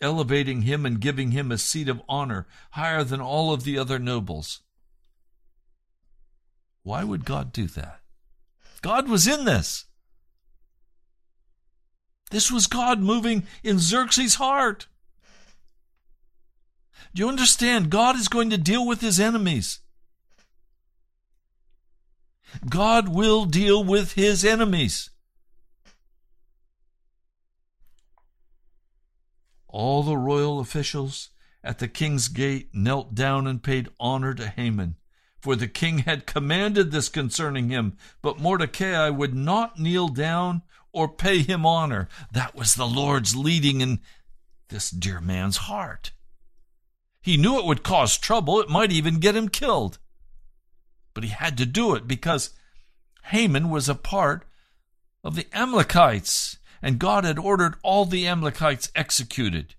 elevating 0.00 0.62
him 0.62 0.86
and 0.86 1.00
giving 1.00 1.32
him 1.32 1.50
a 1.50 1.58
seat 1.58 1.88
of 1.88 2.02
honor 2.08 2.46
higher 2.72 3.02
than 3.02 3.20
all 3.20 3.52
of 3.52 3.64
the 3.64 3.76
other 3.76 3.98
nobles. 3.98 4.60
Why 6.84 7.02
would 7.02 7.24
God 7.24 7.52
do 7.52 7.66
that? 7.68 8.00
God 8.80 9.08
was 9.08 9.26
in 9.26 9.44
this. 9.44 9.86
This 12.30 12.50
was 12.50 12.66
God 12.66 13.00
moving 13.00 13.46
in 13.62 13.78
Xerxes' 13.78 14.36
heart. 14.36 14.86
Do 17.14 17.22
you 17.22 17.28
understand? 17.28 17.90
God 17.90 18.16
is 18.16 18.28
going 18.28 18.50
to 18.50 18.58
deal 18.58 18.86
with 18.86 19.00
his 19.00 19.20
enemies. 19.20 19.80
God 22.68 23.08
will 23.08 23.44
deal 23.44 23.82
with 23.82 24.12
his 24.12 24.44
enemies. 24.44 25.10
All 29.68 30.02
the 30.02 30.18
royal 30.18 30.60
officials 30.60 31.30
at 31.64 31.78
the 31.78 31.88
king's 31.88 32.28
gate 32.28 32.70
knelt 32.74 33.14
down 33.14 33.46
and 33.46 33.62
paid 33.62 33.88
honor 33.98 34.34
to 34.34 34.48
Haman 34.48 34.96
for 35.42 35.56
the 35.56 35.68
king 35.68 35.98
had 35.98 36.24
commanded 36.24 36.92
this 36.92 37.08
concerning 37.08 37.68
him. 37.68 37.96
But 38.22 38.38
Mordecai 38.38 39.10
would 39.10 39.34
not 39.34 39.78
kneel 39.78 40.06
down 40.08 40.62
or 40.92 41.08
pay 41.08 41.42
him 41.42 41.66
honor. 41.66 42.08
That 42.30 42.54
was 42.54 42.74
the 42.74 42.86
Lord's 42.86 43.34
leading 43.34 43.80
in 43.80 44.00
this 44.68 44.88
dear 44.88 45.20
man's 45.20 45.56
heart. 45.56 46.12
He 47.22 47.36
knew 47.36 47.58
it 47.58 47.64
would 47.64 47.84
cause 47.84 48.18
trouble, 48.18 48.60
it 48.60 48.68
might 48.68 48.92
even 48.92 49.20
get 49.20 49.36
him 49.36 49.48
killed. 49.48 49.98
But 51.14 51.24
he 51.24 51.30
had 51.30 51.56
to 51.58 51.66
do 51.66 51.94
it 51.94 52.08
because 52.08 52.50
Haman 53.26 53.70
was 53.70 53.88
a 53.88 53.94
part 53.94 54.44
of 55.22 55.36
the 55.36 55.46
Amalekites, 55.52 56.58
and 56.82 56.98
God 56.98 57.24
had 57.24 57.38
ordered 57.38 57.76
all 57.82 58.04
the 58.04 58.26
Amalekites 58.26 58.90
executed. 58.96 59.76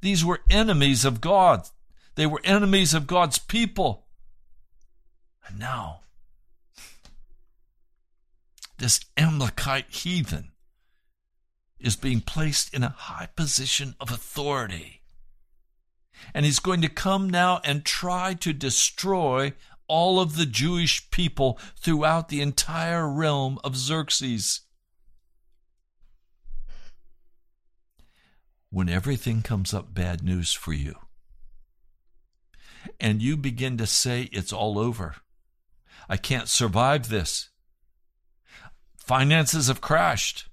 These 0.00 0.24
were 0.24 0.42
enemies 0.48 1.04
of 1.04 1.20
God. 1.20 1.68
They 2.14 2.26
were 2.26 2.40
enemies 2.44 2.94
of 2.94 3.06
God's 3.06 3.38
people. 3.38 4.06
And 5.48 5.58
now, 5.58 6.00
this 8.78 9.00
Amalekite 9.16 9.90
heathen 9.90 10.52
is 11.80 11.96
being 11.96 12.20
placed 12.20 12.72
in 12.72 12.84
a 12.84 12.90
high 12.96 13.28
position 13.34 13.96
of 14.00 14.12
authority. 14.12 15.01
And 16.34 16.44
he's 16.44 16.58
going 16.58 16.82
to 16.82 16.88
come 16.88 17.28
now 17.28 17.60
and 17.64 17.84
try 17.84 18.34
to 18.34 18.52
destroy 18.52 19.52
all 19.88 20.20
of 20.20 20.36
the 20.36 20.46
Jewish 20.46 21.10
people 21.10 21.58
throughout 21.78 22.28
the 22.28 22.40
entire 22.40 23.08
realm 23.08 23.58
of 23.62 23.76
Xerxes. 23.76 24.62
When 28.70 28.88
everything 28.88 29.42
comes 29.42 29.74
up 29.74 29.92
bad 29.92 30.22
news 30.22 30.52
for 30.52 30.72
you, 30.72 30.94
and 32.98 33.20
you 33.20 33.36
begin 33.36 33.76
to 33.78 33.86
say 33.86 34.30
it's 34.32 34.52
all 34.52 34.78
over, 34.78 35.16
I 36.08 36.16
can't 36.16 36.48
survive 36.48 37.08
this. 37.08 37.50
Finances 38.96 39.68
have 39.68 39.80
crashed. 39.80 40.48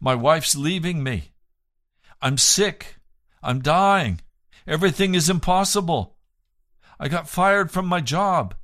My 0.00 0.14
wife's 0.14 0.54
leaving 0.54 1.02
me. 1.02 1.32
I'm 2.20 2.36
sick. 2.36 2.96
I'm 3.42 3.60
dying. 3.60 4.20
Everything 4.68 5.14
is 5.14 5.30
impossible. 5.30 6.18
I 7.00 7.08
got 7.08 7.26
fired 7.26 7.70
from 7.70 7.86
my 7.86 8.02
job. 8.02 8.54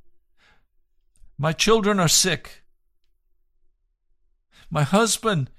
My 1.35 1.51
children 1.51 1.99
are 1.99 2.07
sick. 2.07 2.63
My 4.69 4.83
husband 4.83 5.49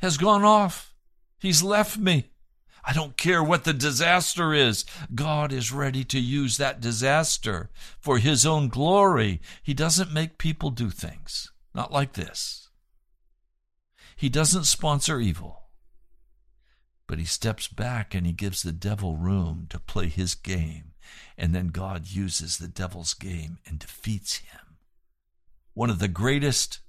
has 0.00 0.16
gone 0.16 0.42
off. 0.42 0.94
He's 1.38 1.62
left 1.62 1.98
me. 1.98 2.30
I 2.82 2.94
don't 2.94 3.18
care 3.18 3.44
what 3.44 3.64
the 3.64 3.74
disaster 3.74 4.54
is. 4.54 4.86
God 5.14 5.52
is 5.52 5.70
ready 5.70 6.02
to 6.04 6.18
use 6.18 6.56
that 6.56 6.80
disaster 6.80 7.68
for 8.00 8.16
His 8.16 8.46
own 8.46 8.68
glory. 8.68 9.42
He 9.62 9.74
doesn't 9.74 10.12
make 10.12 10.38
people 10.38 10.70
do 10.70 10.88
things. 10.88 11.52
Not 11.74 11.92
like 11.92 12.14
this. 12.14 12.70
He 14.16 14.30
doesn't 14.30 14.64
sponsor 14.64 15.20
evil. 15.20 15.67
But 17.08 17.18
He 17.18 17.24
steps 17.24 17.66
back 17.66 18.14
and 18.14 18.24
He 18.24 18.32
gives 18.32 18.62
the 18.62 18.70
devil 18.70 19.16
room 19.16 19.66
to 19.70 19.80
play 19.80 20.08
his 20.08 20.36
game. 20.36 20.92
And 21.36 21.54
then 21.54 21.68
God 21.68 22.08
uses 22.08 22.58
the 22.58 22.68
devil's 22.68 23.14
game 23.14 23.58
and 23.66 23.78
defeats 23.78 24.36
him. 24.36 24.76
One 25.74 25.90
of 25.90 25.98
the 26.00 26.08
greatest, 26.08 26.80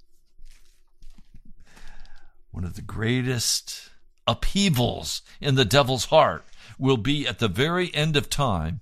one 2.50 2.64
of 2.64 2.74
the 2.74 2.82
greatest 2.82 3.90
upheavals 4.26 5.22
in 5.40 5.54
the 5.54 5.64
devil's 5.64 6.06
heart 6.06 6.44
will 6.78 6.96
be 6.96 7.26
at 7.26 7.38
the 7.38 7.48
very 7.48 7.94
end 7.94 8.16
of 8.16 8.28
time 8.28 8.80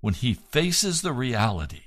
when 0.00 0.14
he 0.14 0.34
faces 0.34 1.02
the 1.02 1.12
reality 1.12 1.82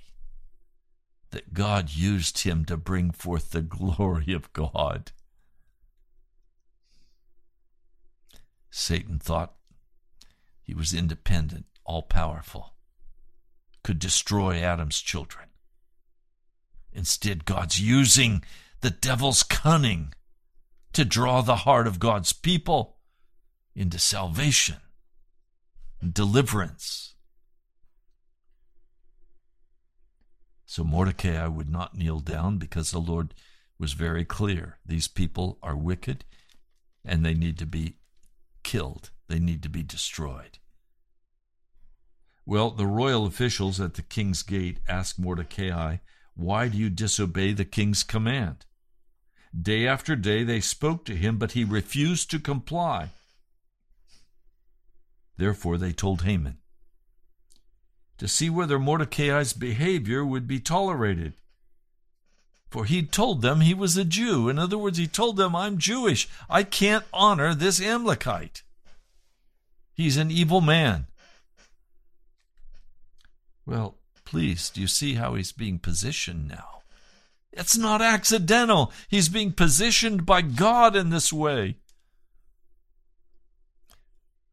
that 1.31 1.53
God 1.53 1.91
used 1.91 2.39
him 2.39 2.65
to 2.65 2.75
bring 2.75 3.11
forth 3.11 3.51
the 3.51 3.61
glory 3.61 4.33
of 4.33 4.51
God. 4.53 5.11
Satan 8.69 9.19
thought 9.19 9.55
he 10.61 10.73
was 10.73 10.93
independent, 10.93 11.65
all 11.83 12.03
powerful, 12.03 12.75
could 13.83 13.99
destroy 13.99 14.57
Adam's 14.57 15.01
children. 15.01 15.49
Instead, 16.91 17.45
God's 17.45 17.79
using 17.79 18.43
the 18.81 18.89
devil's 18.89 19.43
cunning 19.43 20.13
to 20.93 21.05
draw 21.05 21.41
the 21.41 21.57
heart 21.57 21.87
of 21.87 21.99
God's 21.99 22.33
people 22.33 22.97
into 23.75 23.99
salvation 23.99 24.77
and 26.01 26.13
deliverance. 26.13 27.15
So 30.65 30.83
Mordecai 30.83 31.47
would 31.47 31.69
not 31.69 31.95
kneel 31.97 32.19
down 32.19 32.57
because 32.57 32.91
the 32.91 32.99
Lord 32.99 33.33
was 33.79 33.93
very 33.93 34.25
clear. 34.25 34.77
These 34.85 35.07
people 35.07 35.57
are 35.63 35.75
wicked 35.75 36.25
and 37.03 37.25
they 37.25 37.33
need 37.33 37.57
to 37.59 37.65
be 37.65 37.95
killed, 38.69 39.09
they 39.27 39.39
need 39.39 39.63
to 39.63 39.69
be 39.69 39.81
destroyed. 39.81 40.59
Well, 42.45 42.69
the 42.69 42.85
royal 42.85 43.25
officials 43.25 43.81
at 43.81 43.95
the 43.95 44.03
king's 44.03 44.43
gate 44.43 44.77
asked 44.87 45.17
Mordecai, 45.17 45.97
Why 46.35 46.67
do 46.67 46.77
you 46.77 46.91
disobey 46.91 47.53
the 47.53 47.65
king's 47.65 48.03
command? 48.03 48.67
Day 49.59 49.87
after 49.87 50.15
day 50.15 50.43
they 50.43 50.61
spoke 50.61 51.03
to 51.05 51.15
him, 51.15 51.39
but 51.39 51.53
he 51.53 51.63
refused 51.63 52.29
to 52.29 52.39
comply. 52.39 53.09
Therefore 55.35 55.79
they 55.79 55.91
told 55.91 56.21
Haman 56.21 56.59
to 58.19 58.27
see 58.27 58.51
whether 58.51 58.77
Mordecai's 58.77 59.53
behavior 59.53 60.23
would 60.23 60.47
be 60.47 60.59
tolerated. 60.59 61.33
For 62.69 62.85
he 62.85 63.01
told 63.01 63.41
them 63.41 63.61
he 63.61 63.73
was 63.73 63.97
a 63.97 64.05
Jew. 64.05 64.47
In 64.47 64.59
other 64.59 64.77
words, 64.77 64.99
he 64.99 65.07
told 65.07 65.37
them, 65.37 65.55
I'm 65.55 65.79
Jewish. 65.79 66.29
I 66.47 66.61
can't 66.61 67.05
honor 67.11 67.55
this 67.55 67.81
Amalekite. 67.81 68.61
He's 69.99 70.15
an 70.15 70.31
evil 70.31 70.61
man. 70.61 71.07
Well, 73.65 73.97
please, 74.23 74.69
do 74.69 74.79
you 74.79 74.87
see 74.87 75.15
how 75.15 75.33
he's 75.33 75.51
being 75.51 75.77
positioned 75.77 76.47
now? 76.47 76.83
It's 77.51 77.77
not 77.77 78.01
accidental. 78.01 78.93
He's 79.09 79.27
being 79.27 79.51
positioned 79.51 80.25
by 80.25 80.41
God 80.41 80.95
in 80.95 81.09
this 81.09 81.33
way. 81.33 81.79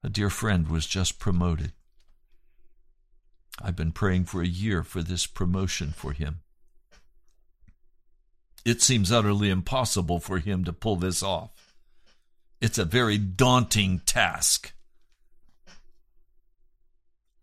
A 0.02 0.08
dear 0.08 0.30
friend 0.30 0.66
was 0.66 0.84
just 0.84 1.20
promoted. 1.20 1.70
I've 3.62 3.76
been 3.76 3.92
praying 3.92 4.24
for 4.24 4.42
a 4.42 4.48
year 4.48 4.82
for 4.82 5.00
this 5.00 5.28
promotion 5.28 5.92
for 5.92 6.10
him. 6.10 6.40
It 8.64 8.82
seems 8.82 9.12
utterly 9.12 9.50
impossible 9.50 10.18
for 10.18 10.40
him 10.40 10.64
to 10.64 10.72
pull 10.72 10.96
this 10.96 11.22
off. 11.22 11.76
It's 12.60 12.78
a 12.78 12.84
very 12.84 13.16
daunting 13.16 14.00
task. 14.00 14.72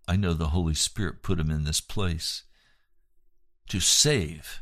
I 0.07 0.15
know 0.15 0.33
the 0.33 0.49
Holy 0.49 0.73
Spirit 0.73 1.23
put 1.23 1.39
him 1.39 1.49
in 1.49 1.63
this 1.63 1.81
place 1.81 2.43
to 3.69 3.79
save 3.79 4.61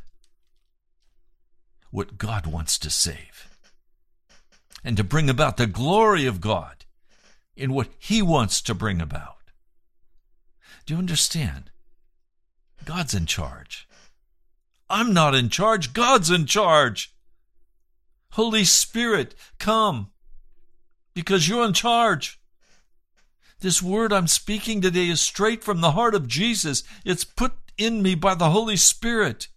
what 1.90 2.18
God 2.18 2.46
wants 2.46 2.78
to 2.80 2.90
save 2.90 3.50
and 4.84 4.98
to 4.98 5.04
bring 5.04 5.30
about 5.30 5.58
the 5.58 5.68
glory 5.68 6.26
of 6.26 6.42
God 6.42 6.86
in 7.56 7.74
what 7.74 7.90
He 8.00 8.22
wants 8.22 8.62
to 8.64 8.74
bring 8.74 9.02
about. 9.02 9.52
Do 10.86 10.94
you 10.94 11.00
understand? 11.00 11.72
God's 12.86 13.14
in 13.14 13.26
charge. 13.26 13.88
I'm 14.90 15.14
not 15.14 15.36
in 15.36 15.50
charge. 15.50 15.94
God's 15.94 16.32
in 16.32 16.46
charge. 16.46 17.14
Holy 18.32 18.64
Spirit, 18.64 19.36
come 19.60 20.12
because 21.14 21.48
you're 21.48 21.66
in 21.66 21.74
charge. 21.74 22.41
This 23.62 23.80
word 23.80 24.12
I'm 24.12 24.28
speaking 24.28 24.82
today 24.82 25.08
is 25.08 25.22
straight 25.22 25.64
from 25.64 25.82
the 25.82 25.92
heart 25.92 26.16
of 26.16 26.28
Jesus. 26.28 26.84
It's 27.06 27.24
put 27.24 27.54
in 27.78 28.02
me 28.02 28.16
by 28.16 28.34
the 28.34 28.50
Holy 28.50 28.76
Spirit. 28.76 29.50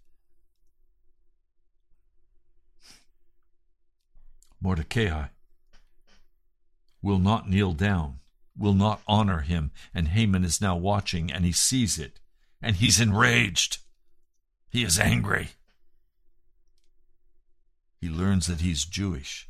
Mordecai 4.60 5.26
will 7.00 7.18
not 7.18 7.48
kneel 7.48 7.72
down, 7.72 8.20
will 8.56 8.74
not 8.74 9.00
honor 9.08 9.40
him, 9.40 9.70
and 9.94 10.08
Haman 10.08 10.44
is 10.44 10.60
now 10.60 10.76
watching 10.76 11.32
and 11.32 11.44
he 11.46 11.52
sees 11.52 11.98
it, 11.98 12.20
and 12.60 12.76
he's 12.76 13.00
enraged. 13.00 13.78
He 14.68 14.84
is 14.84 14.98
angry. 14.98 15.50
He 18.00 18.10
learns 18.10 18.48
that 18.48 18.60
he's 18.60 18.84
Jewish. 18.84 19.48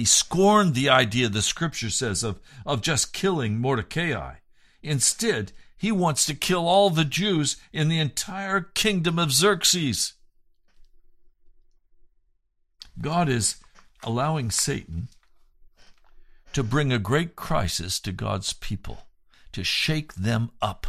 He 0.00 0.06
scorned 0.06 0.74
the 0.74 0.88
idea, 0.88 1.28
the 1.28 1.42
scripture 1.42 1.90
says, 1.90 2.22
of, 2.22 2.40
of 2.64 2.80
just 2.80 3.12
killing 3.12 3.58
Mordecai. 3.58 4.36
Instead, 4.82 5.52
he 5.76 5.92
wants 5.92 6.24
to 6.24 6.32
kill 6.32 6.66
all 6.66 6.88
the 6.88 7.04
Jews 7.04 7.58
in 7.70 7.90
the 7.90 7.98
entire 7.98 8.62
kingdom 8.62 9.18
of 9.18 9.30
Xerxes. 9.30 10.14
God 12.98 13.28
is 13.28 13.56
allowing 14.02 14.50
Satan 14.50 15.08
to 16.54 16.62
bring 16.62 16.90
a 16.90 16.98
great 16.98 17.36
crisis 17.36 18.00
to 18.00 18.10
God's 18.10 18.54
people, 18.54 19.02
to 19.52 19.62
shake 19.62 20.14
them 20.14 20.50
up. 20.62 20.86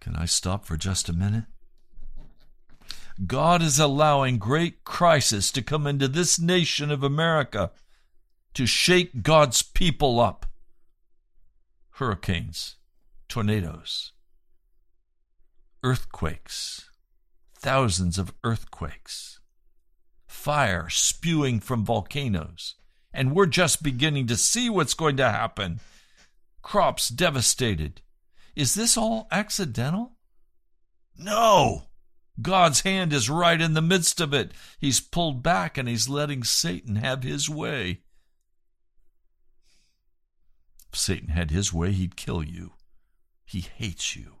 Can 0.00 0.16
I 0.16 0.24
stop 0.24 0.64
for 0.64 0.78
just 0.78 1.10
a 1.10 1.12
minute? 1.12 1.44
God 3.24 3.62
is 3.62 3.78
allowing 3.78 4.38
great 4.38 4.84
crisis 4.84 5.50
to 5.52 5.62
come 5.62 5.86
into 5.86 6.08
this 6.08 6.38
nation 6.38 6.90
of 6.90 7.02
America 7.02 7.70
to 8.54 8.66
shake 8.66 9.22
God's 9.22 9.62
people 9.62 10.20
up. 10.20 10.44
Hurricanes, 11.92 12.76
tornadoes, 13.28 14.12
earthquakes, 15.82 16.90
thousands 17.54 18.18
of 18.18 18.34
earthquakes, 18.44 19.40
fire 20.26 20.88
spewing 20.90 21.60
from 21.60 21.84
volcanoes. 21.84 22.74
And 23.14 23.34
we're 23.34 23.46
just 23.46 23.82
beginning 23.82 24.26
to 24.26 24.36
see 24.36 24.68
what's 24.68 24.92
going 24.92 25.16
to 25.16 25.30
happen. 25.30 25.80
Crops 26.60 27.08
devastated. 27.08 28.02
Is 28.54 28.74
this 28.74 28.98
all 28.98 29.26
accidental? 29.30 30.12
No. 31.16 31.84
God's 32.40 32.82
hand 32.82 33.12
is 33.12 33.30
right 33.30 33.60
in 33.60 33.74
the 33.74 33.82
midst 33.82 34.20
of 34.20 34.34
it. 34.34 34.52
He's 34.78 35.00
pulled 35.00 35.42
back 35.42 35.78
and 35.78 35.88
he's 35.88 36.08
letting 36.08 36.44
Satan 36.44 36.96
have 36.96 37.22
his 37.22 37.48
way. 37.48 38.02
If 40.92 40.98
Satan 40.98 41.28
had 41.28 41.50
his 41.50 41.72
way, 41.72 41.92
he'd 41.92 42.16
kill 42.16 42.42
you. 42.42 42.72
He 43.44 43.60
hates 43.60 44.16
you. 44.16 44.36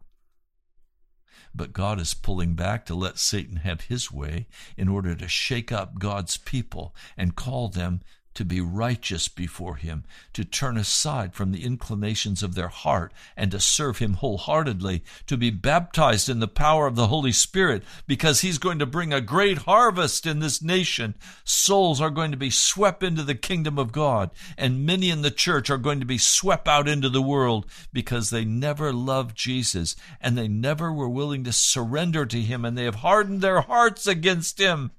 But 1.54 1.72
God 1.72 1.98
is 1.98 2.12
pulling 2.12 2.54
back 2.54 2.84
to 2.86 2.94
let 2.94 3.18
Satan 3.18 3.56
have 3.56 3.82
his 3.82 4.12
way 4.12 4.46
in 4.76 4.88
order 4.88 5.14
to 5.14 5.28
shake 5.28 5.72
up 5.72 5.98
God's 5.98 6.36
people 6.36 6.94
and 7.16 7.34
call 7.34 7.68
them 7.68 8.02
to 8.36 8.44
be 8.44 8.60
righteous 8.60 9.28
before 9.28 9.76
Him, 9.76 10.04
to 10.34 10.44
turn 10.44 10.76
aside 10.76 11.34
from 11.34 11.52
the 11.52 11.64
inclinations 11.64 12.42
of 12.42 12.54
their 12.54 12.68
heart 12.68 13.12
and 13.36 13.50
to 13.50 13.58
serve 13.58 13.98
Him 13.98 14.14
wholeheartedly, 14.14 15.02
to 15.26 15.36
be 15.36 15.50
baptized 15.50 16.28
in 16.28 16.38
the 16.38 16.46
power 16.46 16.86
of 16.86 16.96
the 16.96 17.08
Holy 17.08 17.32
Spirit, 17.32 17.82
because 18.06 18.42
He's 18.42 18.58
going 18.58 18.78
to 18.78 18.86
bring 18.86 19.12
a 19.12 19.20
great 19.20 19.58
harvest 19.58 20.26
in 20.26 20.38
this 20.38 20.62
nation. 20.62 21.14
Souls 21.44 22.00
are 22.00 22.10
going 22.10 22.30
to 22.30 22.36
be 22.36 22.50
swept 22.50 23.02
into 23.02 23.22
the 23.22 23.34
kingdom 23.34 23.78
of 23.78 23.90
God, 23.90 24.30
and 24.56 24.86
many 24.86 25.10
in 25.10 25.22
the 25.22 25.30
church 25.30 25.70
are 25.70 25.78
going 25.78 26.00
to 26.00 26.06
be 26.06 26.18
swept 26.18 26.68
out 26.68 26.86
into 26.86 27.08
the 27.08 27.22
world 27.22 27.66
because 27.92 28.30
they 28.30 28.44
never 28.44 28.92
loved 28.92 29.36
Jesus 29.36 29.96
and 30.20 30.36
they 30.36 30.48
never 30.48 30.92
were 30.92 31.08
willing 31.08 31.42
to 31.44 31.52
surrender 31.52 32.26
to 32.26 32.40
Him 32.40 32.64
and 32.64 32.76
they 32.76 32.84
have 32.84 32.96
hardened 32.96 33.40
their 33.40 33.62
hearts 33.62 34.06
against 34.06 34.60
Him. 34.60 34.90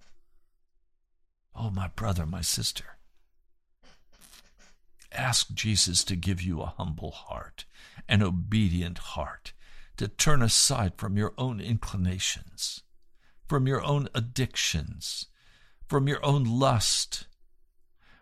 Oh, 1.56 1.70
my 1.70 1.88
brother, 1.96 2.26
my 2.26 2.42
sister. 2.42 2.97
Ask 5.12 5.54
Jesus 5.54 6.04
to 6.06 6.16
give 6.16 6.42
you 6.42 6.62
a 6.62 6.74
humble 6.78 7.12
heart, 7.12 7.66
an 8.08 8.22
obedient 8.22 8.98
heart, 8.98 9.54
to 9.98 10.08
turn 10.08 10.42
aside 10.42 10.94
from 10.98 11.18
your 11.18 11.34
own 11.38 11.60
inclinations, 11.60 12.84
from 13.48 13.68
your 13.68 13.84
own 13.84 14.10
addictions, 14.14 15.28
from 15.88 16.08
your 16.08 16.24
own 16.26 16.44
lust, 16.44 17.28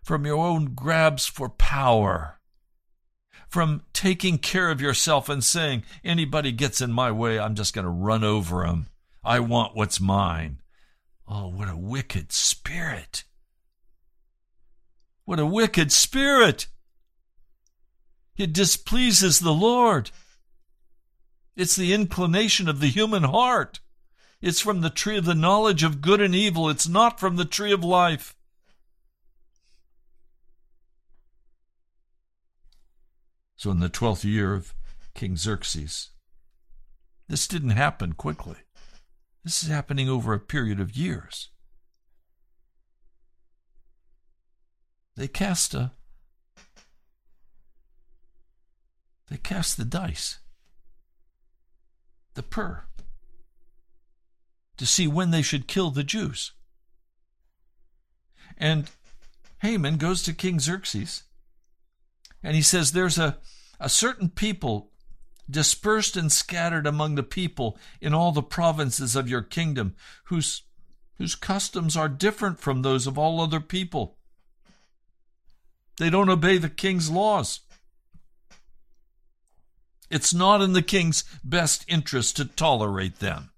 from 0.03 0.25
your 0.25 0.37
own 0.37 0.75
grabs 0.75 1.25
for 1.25 1.49
power, 1.49 2.39
from 3.49 3.83
taking 3.93 4.37
care 4.37 4.69
of 4.69 4.81
yourself 4.81 5.29
and 5.29 5.43
saying, 5.43 5.83
anybody 6.03 6.51
gets 6.51 6.81
in 6.81 6.91
my 6.91 7.11
way, 7.11 7.39
I'm 7.39 7.55
just 7.55 7.73
going 7.73 7.85
to 7.85 7.91
run 7.91 8.23
over 8.23 8.65
them. 8.65 8.87
I 9.23 9.39
want 9.39 9.75
what's 9.75 9.99
mine. 9.99 10.61
Oh, 11.27 11.47
what 11.47 11.69
a 11.69 11.75
wicked 11.75 12.31
spirit! 12.31 13.23
What 15.25 15.39
a 15.39 15.45
wicked 15.45 15.91
spirit! 15.91 16.67
It 18.37 18.53
displeases 18.53 19.39
the 19.39 19.53
Lord. 19.53 20.11
It's 21.55 21.75
the 21.75 21.93
inclination 21.93 22.67
of 22.67 22.79
the 22.79 22.87
human 22.87 23.23
heart. 23.23 23.79
It's 24.41 24.59
from 24.59 24.81
the 24.81 24.89
tree 24.89 25.17
of 25.17 25.25
the 25.25 25.33
knowledge 25.33 25.83
of 25.83 26.01
good 26.01 26.19
and 26.19 26.35
evil. 26.35 26.69
It's 26.69 26.87
not 26.87 27.19
from 27.19 27.37
the 27.37 27.45
tree 27.45 27.71
of 27.71 27.83
life. 27.83 28.35
So, 33.55 33.71
in 33.71 33.79
the 33.79 33.89
twelfth 33.89 34.25
year 34.25 34.53
of 34.53 34.75
King 35.13 35.37
Xerxes, 35.37 36.09
this 37.29 37.47
didn't 37.47 37.71
happen 37.71 38.13
quickly. 38.13 38.57
This 39.43 39.63
is 39.63 39.69
happening 39.69 40.09
over 40.09 40.33
a 40.33 40.39
period 40.39 40.79
of 40.79 40.95
years. 40.95 41.49
They 45.15 45.27
cast 45.27 45.73
a 45.73 45.93
They 49.29 49.37
cast 49.37 49.77
the 49.77 49.85
dice, 49.85 50.39
the 52.35 52.43
pur, 52.43 52.83
to 54.77 54.85
see 54.85 55.07
when 55.07 55.31
they 55.31 55.41
should 55.41 55.67
kill 55.67 55.89
the 55.89 56.03
Jews. 56.03 56.51
And 58.57 58.89
Haman 59.59 59.97
goes 59.97 60.21
to 60.23 60.33
King 60.33 60.59
Xerxes 60.59 61.23
and 62.43 62.55
he 62.55 62.61
says, 62.61 62.91
There's 62.91 63.17
a, 63.17 63.37
a 63.79 63.89
certain 63.89 64.29
people 64.29 64.91
dispersed 65.49 66.15
and 66.15 66.31
scattered 66.31 66.85
among 66.85 67.15
the 67.15 67.23
people 67.23 67.77
in 68.01 68.13
all 68.13 68.31
the 68.31 68.43
provinces 68.43 69.15
of 69.15 69.29
your 69.29 69.41
kingdom, 69.41 69.95
whose, 70.25 70.63
whose 71.17 71.35
customs 71.35 71.97
are 71.97 72.09
different 72.09 72.59
from 72.59 72.81
those 72.81 73.07
of 73.07 73.17
all 73.17 73.41
other 73.41 73.59
people. 73.59 74.17
They 75.97 76.09
don't 76.09 76.29
obey 76.29 76.57
the 76.57 76.69
king's 76.69 77.09
laws. 77.09 77.61
It's 80.09 80.33
not 80.33 80.61
in 80.61 80.73
the 80.73 80.81
king's 80.81 81.23
best 81.43 81.85
interest 81.87 82.37
to 82.37 82.45
tolerate 82.45 83.19
them. 83.19 83.51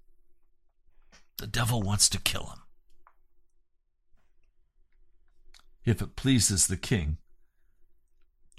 The 1.38 1.46
devil 1.46 1.82
wants 1.82 2.08
to 2.10 2.18
kill 2.18 2.46
him. 2.46 2.62
If 5.84 6.02
it 6.02 6.16
pleases 6.16 6.66
the 6.66 6.76
king, 6.76 7.18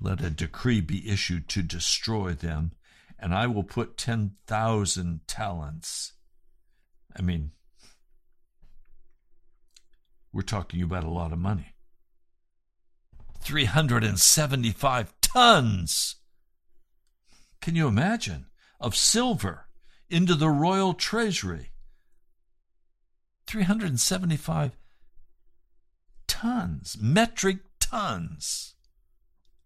let 0.02 0.22
a 0.22 0.30
decree 0.30 0.82
be 0.82 1.10
issued 1.10 1.50
to 1.50 1.62
destroy 1.62 2.34
them, 2.34 2.72
and 3.20 3.34
I 3.34 3.48
will 3.48 3.64
put 3.64 3.98
10,000 3.98 5.22
talents. 5.28 6.14
I 7.18 7.22
mean, 7.22 7.52
we're 10.32 10.42
talking 10.42 10.82
about 10.82 11.04
a 11.04 11.10
lot 11.10 11.34
of 11.34 11.40
money. 11.40 11.76
375 13.42 15.14
tons 15.22 16.16
Can 17.62 17.76
you 17.76 17.88
imagine? 17.88 18.46
Of 18.80 18.96
silver 18.96 19.66
into 20.10 20.36
the 20.36 20.50
royal 20.50 20.94
treasury. 20.94 21.72
375 23.48 24.78
tons, 26.28 26.98
metric 27.02 27.58
tons, 27.80 28.76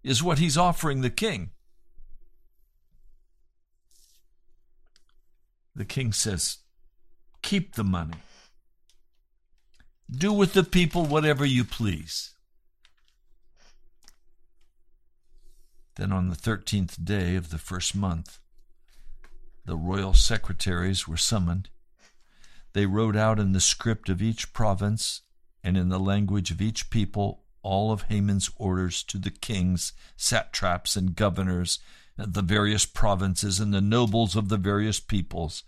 is 0.03 0.23
what 0.23 0.39
he's 0.39 0.57
offering 0.57 1.01
the 1.01 1.09
king. 1.09 1.51
The 5.75 5.85
king 5.85 6.13
says, 6.13 6.59
Keep 7.41 7.75
the 7.75 7.83
money. 7.83 8.17
Do 10.09 10.31
with 10.31 10.53
the 10.53 10.63
people 10.63 11.05
whatever 11.05 11.45
you 11.45 11.65
please. 11.65 12.32
Then 15.95 16.11
on 16.11 16.29
the 16.29 16.35
thirteenth 16.35 17.03
day 17.03 17.35
of 17.35 17.49
the 17.49 17.57
first 17.57 17.95
month, 17.95 18.39
the 19.65 19.77
royal 19.77 20.13
secretaries 20.13 21.07
were 21.07 21.17
summoned. 21.17 21.69
They 22.73 22.85
wrote 22.85 23.15
out 23.15 23.39
in 23.39 23.51
the 23.53 23.61
script 23.61 24.09
of 24.09 24.21
each 24.21 24.51
province 24.53 25.21
and 25.63 25.77
in 25.77 25.89
the 25.89 25.99
language 25.99 26.51
of 26.51 26.61
each 26.61 26.89
people 26.89 27.43
all 27.61 27.91
of 27.91 28.03
Haman's 28.03 28.49
orders 28.57 29.03
to 29.03 29.17
the 29.17 29.31
kings, 29.31 29.93
satraps, 30.17 30.95
and 30.95 31.15
governors 31.15 31.79
of 32.17 32.33
the 32.33 32.41
various 32.41 32.85
provinces 32.85 33.59
and 33.59 33.73
the 33.73 33.81
nobles 33.81 34.35
of 34.35 34.49
the 34.49 34.57
various 34.57 34.99
peoples. 34.99 35.63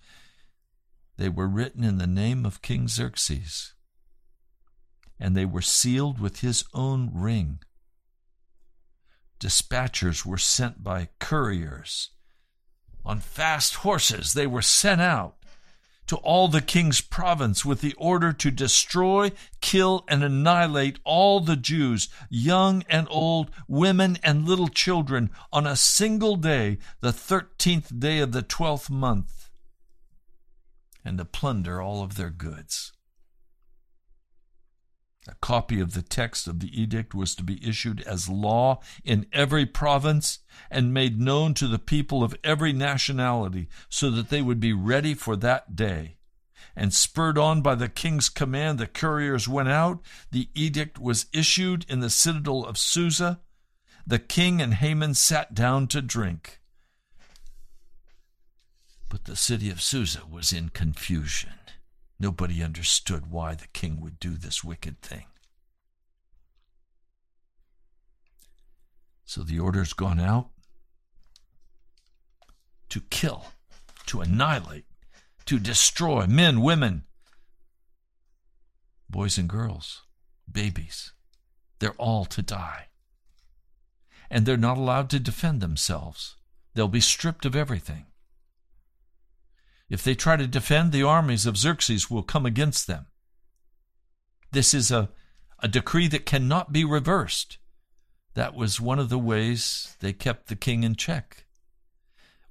They 1.17 1.29
were 1.29 1.47
written 1.47 1.83
in 1.83 1.97
the 1.97 2.07
name 2.07 2.45
of 2.45 2.61
King 2.61 2.87
Xerxes, 2.87 3.73
and 5.19 5.35
they 5.35 5.45
were 5.45 5.61
sealed 5.61 6.19
with 6.19 6.41
his 6.41 6.65
own 6.73 7.11
ring. 7.13 7.59
Dispatchers 9.39 10.25
were 10.25 10.37
sent 10.37 10.83
by 10.83 11.09
couriers. 11.19 12.11
On 13.05 13.19
fast 13.19 13.75
horses 13.75 14.33
they 14.33 14.47
were 14.47 14.61
sent 14.61 15.01
out 15.01 15.35
to 16.07 16.17
all 16.17 16.47
the 16.47 16.61
king's 16.61 17.01
province 17.01 17.65
with 17.65 17.81
the 17.81 17.93
order 17.93 18.31
to 18.31 18.51
destroy, 18.51 19.31
kill, 19.61 20.05
and 20.07 20.23
annihilate 20.23 20.99
all 21.03 21.39
the 21.39 21.55
Jews, 21.55 22.09
young 22.29 22.83
and 22.89 23.07
old, 23.09 23.49
women 23.67 24.17
and 24.23 24.47
little 24.47 24.67
children, 24.67 25.31
on 25.51 25.65
a 25.65 25.75
single 25.75 26.35
day, 26.35 26.77
the 27.01 27.11
thirteenth 27.11 27.99
day 27.99 28.19
of 28.19 28.31
the 28.31 28.43
twelfth 28.43 28.89
month, 28.89 29.49
and 31.03 31.17
to 31.17 31.25
plunder 31.25 31.81
all 31.81 32.03
of 32.03 32.15
their 32.15 32.29
goods. 32.29 32.91
A 35.27 35.35
copy 35.41 35.79
of 35.79 35.93
the 35.93 36.03
text 36.03 36.47
of 36.47 36.59
the 36.59 36.79
edict 36.79 37.15
was 37.15 37.33
to 37.35 37.43
be 37.43 37.67
issued 37.67 38.01
as 38.01 38.29
law 38.29 38.79
in 39.03 39.25
every 39.33 39.65
province 39.65 40.39
and 40.69 40.93
made 40.93 41.19
known 41.19 41.55
to 41.55 41.67
the 41.67 41.79
people 41.79 42.23
of 42.23 42.35
every 42.43 42.73
nationality 42.73 43.67
so 43.89 44.11
that 44.11 44.29
they 44.29 44.41
would 44.41 44.59
be 44.59 44.73
ready 44.73 45.15
for 45.15 45.35
that 45.37 45.75
day. 45.75 46.17
And 46.75 46.93
spurred 46.93 47.37
on 47.37 47.61
by 47.61 47.75
the 47.75 47.89
king's 47.89 48.29
command, 48.29 48.77
the 48.77 48.87
couriers 48.87 49.47
went 49.47 49.69
out. 49.69 50.01
The 50.31 50.49
edict 50.53 50.99
was 50.99 51.25
issued 51.33 51.85
in 51.89 52.01
the 52.01 52.09
citadel 52.09 52.65
of 52.65 52.77
Susa. 52.77 53.39
The 54.05 54.19
king 54.19 54.61
and 54.61 54.75
Haman 54.75 55.15
sat 55.15 55.55
down 55.55 55.87
to 55.87 56.01
drink. 56.01 56.59
But 59.09 59.25
the 59.25 59.35
city 59.35 59.69
of 59.71 59.81
Susa 59.81 60.23
was 60.29 60.51
in 60.51 60.69
confusion. 60.69 61.53
Nobody 62.19 62.63
understood 62.63 63.29
why 63.29 63.55
the 63.55 63.67
king 63.67 63.99
would 64.01 64.19
do 64.19 64.35
this 64.35 64.63
wicked 64.63 65.01
thing. 65.01 65.25
So 69.25 69.41
the 69.41 69.59
order's 69.59 69.93
gone 69.93 70.19
out 70.19 70.49
to 72.89 73.01
kill, 73.09 73.47
to 74.05 74.21
annihilate, 74.21 74.85
to 75.45 75.59
destroy 75.59 76.25
men, 76.25 76.61
women, 76.61 77.03
boys 79.09 79.37
and 79.37 79.49
girls, 79.49 80.03
babies. 80.49 81.11
They're 81.79 81.91
all 81.97 82.25
to 82.25 82.41
die. 82.41 82.87
And 84.29 84.45
they're 84.45 84.57
not 84.57 84.77
allowed 84.77 85.09
to 85.09 85.19
defend 85.19 85.61
themselves. 85.61 86.35
They'll 86.73 86.87
be 86.87 87.01
stripped 87.01 87.45
of 87.45 87.55
everything. 87.55 88.05
If 89.89 90.03
they 90.03 90.15
try 90.15 90.35
to 90.35 90.47
defend, 90.47 90.91
the 90.91 91.03
armies 91.03 91.45
of 91.45 91.57
Xerxes 91.57 92.09
will 92.09 92.23
come 92.23 92.45
against 92.45 92.87
them. 92.87 93.07
This 94.51 94.73
is 94.73 94.91
a, 94.91 95.09
a 95.59 95.67
decree 95.67 96.07
that 96.07 96.25
cannot 96.25 96.71
be 96.71 96.83
reversed. 96.83 97.57
That 98.33 98.55
was 98.55 98.81
one 98.81 98.99
of 98.99 99.09
the 99.09 99.19
ways 99.19 99.95
they 99.99 100.13
kept 100.13 100.47
the 100.47 100.55
king 100.55 100.83
in 100.83 100.95
check. 100.95 101.45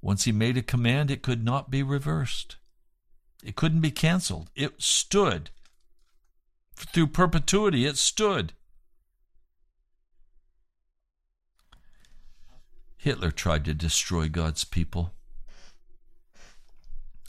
Once 0.01 0.23
he 0.23 0.31
made 0.31 0.57
a 0.57 0.61
command, 0.61 1.11
it 1.11 1.23
could 1.23 1.43
not 1.43 1.69
be 1.69 1.83
reversed. 1.83 2.57
It 3.43 3.55
couldn't 3.55 3.81
be 3.81 3.91
canceled. 3.91 4.49
It 4.55 4.81
stood. 4.81 5.49
Through 6.75 7.07
perpetuity, 7.07 7.85
it 7.85 7.97
stood. 7.97 8.53
Hitler 12.97 13.31
tried 13.31 13.65
to 13.65 13.73
destroy 13.73 14.29
God's 14.29 14.63
people. 14.63 15.13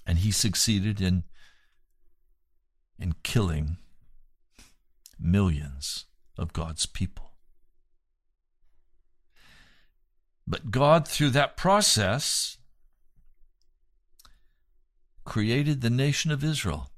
And 0.07 0.18
he 0.18 0.30
succeeded 0.30 1.00
in, 1.00 1.24
in 2.98 3.14
killing 3.22 3.78
millions 5.18 6.04
of 6.38 6.52
God's 6.52 6.86
people. 6.86 7.32
But 10.46 10.70
God, 10.70 11.09
through 11.09 11.30
that 11.30 11.57
process, 11.57 12.59
created 15.24 15.80
the 15.80 15.90
nation 15.90 16.30
of 16.30 16.44
Israel 16.44 16.92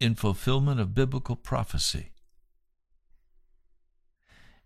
in 0.00 0.14
fulfillment 0.14 0.80
of 0.80 0.94
biblical 0.94 1.36
prophecy. 1.36 2.12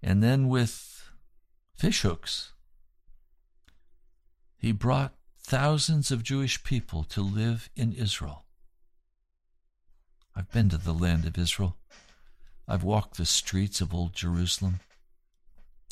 And 0.03 0.23
then 0.23 0.49
with 0.49 1.11
fishhooks, 1.77 2.53
he 4.57 4.71
brought 4.71 5.15
thousands 5.47 6.11
of 6.11 6.25
Jewish 6.25 6.65
people 6.65 7.05
to 7.05 7.23
live 7.23 7.71
in 7.77 7.93
Israel. 7.93 8.47
I've 10.35 10.51
been 10.51 10.69
to 10.71 10.77
the 10.77 10.93
land 10.93 11.25
of 11.25 11.39
Israel. 11.39 11.77
I've 12.67 12.83
walked 12.83 13.17
the 13.17 13.25
streets 13.25 13.81
of 13.81 13.95
Old 13.95 14.13
Jerusalem. 14.13 14.81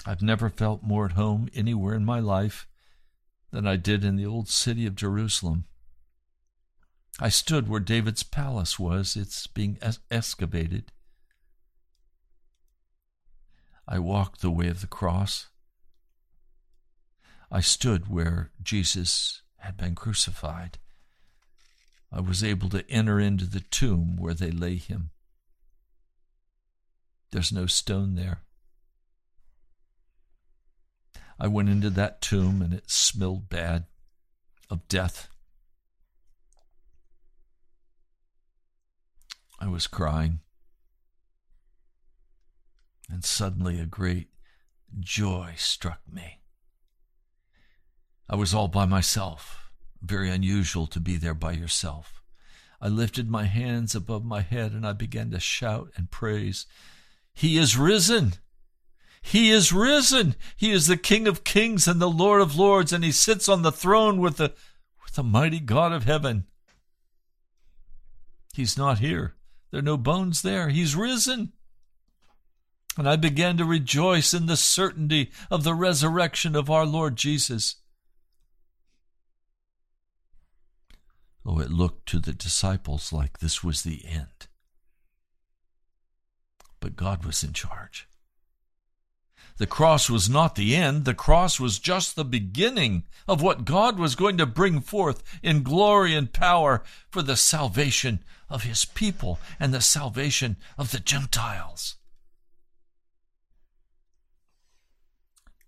I've 0.04 0.22
never 0.22 0.50
felt 0.50 0.82
more 0.82 1.06
at 1.06 1.12
home 1.12 1.48
anywhere 1.54 1.94
in 1.94 2.04
my 2.04 2.18
life 2.18 2.66
than 3.52 3.64
I 3.64 3.76
did 3.76 4.04
in 4.04 4.16
the 4.16 4.26
old 4.26 4.48
city 4.48 4.86
of 4.86 4.96
Jerusalem. 4.96 5.66
I 7.20 7.28
stood 7.28 7.68
where 7.68 7.78
David's 7.78 8.24
palace 8.24 8.76
was, 8.76 9.14
it's 9.14 9.46
being 9.46 9.78
es- 9.80 10.00
excavated. 10.10 10.90
I 13.86 14.00
walked 14.00 14.40
the 14.40 14.50
way 14.50 14.66
of 14.66 14.80
the 14.80 14.88
cross. 14.88 15.46
I 17.52 17.60
stood 17.60 18.08
where 18.08 18.50
Jesus 18.60 19.42
had 19.64 19.76
been 19.78 19.94
crucified. 19.94 20.78
I 22.12 22.20
was 22.20 22.44
able 22.44 22.68
to 22.68 22.88
enter 22.90 23.18
into 23.18 23.46
the 23.46 23.60
tomb 23.60 24.16
where 24.16 24.34
they 24.34 24.50
lay 24.50 24.76
him. 24.76 25.10
There's 27.32 27.50
no 27.50 27.66
stone 27.66 28.14
there. 28.14 28.42
I 31.40 31.48
went 31.48 31.70
into 31.70 31.90
that 31.90 32.20
tomb 32.20 32.62
and 32.62 32.72
it 32.72 32.90
smelled 32.90 33.48
bad 33.48 33.86
of 34.70 34.86
death. 34.86 35.28
I 39.58 39.66
was 39.66 39.86
crying. 39.86 40.40
And 43.10 43.24
suddenly 43.24 43.80
a 43.80 43.86
great 43.86 44.28
joy 45.00 45.54
struck 45.56 46.00
me. 46.10 46.43
I 48.28 48.36
was 48.36 48.54
all 48.54 48.68
by 48.68 48.86
myself. 48.86 49.70
Very 50.02 50.30
unusual 50.30 50.86
to 50.88 51.00
be 51.00 51.16
there 51.16 51.34
by 51.34 51.52
yourself. 51.52 52.22
I 52.80 52.88
lifted 52.88 53.30
my 53.30 53.44
hands 53.44 53.94
above 53.94 54.24
my 54.24 54.42
head 54.42 54.72
and 54.72 54.86
I 54.86 54.92
began 54.92 55.30
to 55.30 55.40
shout 55.40 55.90
and 55.96 56.10
praise. 56.10 56.66
He 57.32 57.58
is 57.58 57.76
risen! 57.76 58.34
He 59.22 59.50
is 59.50 59.72
risen! 59.72 60.36
He 60.56 60.70
is 60.70 60.86
the 60.86 60.98
King 60.98 61.26
of 61.26 61.44
kings 61.44 61.88
and 61.88 62.00
the 62.00 62.10
Lord 62.10 62.42
of 62.42 62.56
lords, 62.56 62.92
and 62.92 63.02
he 63.02 63.10
sits 63.10 63.48
on 63.48 63.62
the 63.62 63.72
throne 63.72 64.20
with 64.20 64.36
the, 64.36 64.52
with 65.02 65.14
the 65.14 65.22
mighty 65.22 65.60
God 65.60 65.92
of 65.92 66.04
heaven. 66.04 66.44
He's 68.54 68.76
not 68.76 68.98
here. 68.98 69.34
There 69.70 69.80
are 69.80 69.82
no 69.82 69.96
bones 69.96 70.42
there. 70.42 70.68
He's 70.68 70.94
risen. 70.94 71.52
And 72.96 73.08
I 73.08 73.16
began 73.16 73.56
to 73.56 73.64
rejoice 73.64 74.32
in 74.32 74.46
the 74.46 74.56
certainty 74.56 75.32
of 75.50 75.64
the 75.64 75.74
resurrection 75.74 76.54
of 76.54 76.70
our 76.70 76.86
Lord 76.86 77.16
Jesus. 77.16 77.76
Oh, 81.46 81.60
it 81.60 81.70
looked 81.70 82.06
to 82.08 82.18
the 82.18 82.32
disciples 82.32 83.12
like 83.12 83.38
this 83.38 83.62
was 83.62 83.82
the 83.82 84.04
end. 84.06 84.48
But 86.80 86.96
God 86.96 87.24
was 87.24 87.44
in 87.44 87.52
charge. 87.52 88.08
The 89.56 89.66
cross 89.66 90.10
was 90.10 90.28
not 90.28 90.56
the 90.56 90.74
end. 90.74 91.04
The 91.04 91.14
cross 91.14 91.60
was 91.60 91.78
just 91.78 92.16
the 92.16 92.24
beginning 92.24 93.04
of 93.28 93.40
what 93.40 93.64
God 93.64 93.98
was 93.98 94.16
going 94.16 94.36
to 94.38 94.46
bring 94.46 94.80
forth 94.80 95.22
in 95.42 95.62
glory 95.62 96.14
and 96.14 96.32
power 96.32 96.82
for 97.10 97.22
the 97.22 97.36
salvation 97.36 98.24
of 98.48 98.64
his 98.64 98.84
people 98.84 99.38
and 99.60 99.72
the 99.72 99.80
salvation 99.80 100.56
of 100.76 100.90
the 100.90 100.98
Gentiles. 100.98 101.96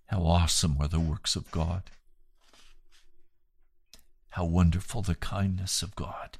How 0.06 0.22
awesome 0.22 0.76
are 0.80 0.88
the 0.88 1.00
works 1.00 1.36
of 1.36 1.50
God! 1.50 1.82
How 4.36 4.44
wonderful 4.44 5.00
the 5.00 5.14
kindness 5.14 5.80
of 5.80 5.96
God! 5.96 6.36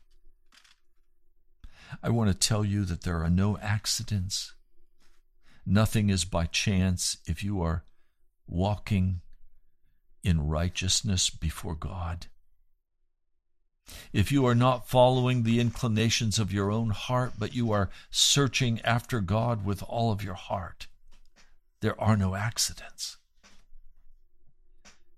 I 2.03 2.11
want 2.11 2.31
to 2.31 2.37
tell 2.37 2.63
you 2.63 2.85
that 2.85 3.05
there 3.05 3.25
are 3.25 3.31
no 3.31 3.57
accidents. 3.57 4.53
Nothing 5.65 6.11
is 6.11 6.27
by 6.27 6.45
chance 6.45 7.17
if 7.27 7.43
you 7.43 7.63
are 7.63 7.85
walking 8.47 9.23
in 10.23 10.47
righteousness 10.47 11.31
before 11.31 11.75
God. 11.75 12.27
If 14.13 14.31
you 14.31 14.45
are 14.45 14.55
not 14.55 14.87
following 14.87 15.43
the 15.43 15.59
inclinations 15.59 16.39
of 16.39 16.53
your 16.53 16.71
own 16.71 16.91
heart, 16.91 17.33
but 17.39 17.55
you 17.55 17.73
are 17.73 17.89
searching 18.11 18.79
after 18.83 19.23
God 19.23 19.65
with 19.65 19.83
all 19.83 20.13
of 20.13 20.23
your 20.23 20.35
heart, 20.35 20.87
there 21.81 21.99
are 21.99 22.19
no 22.19 22.35
accidents. 22.35 23.17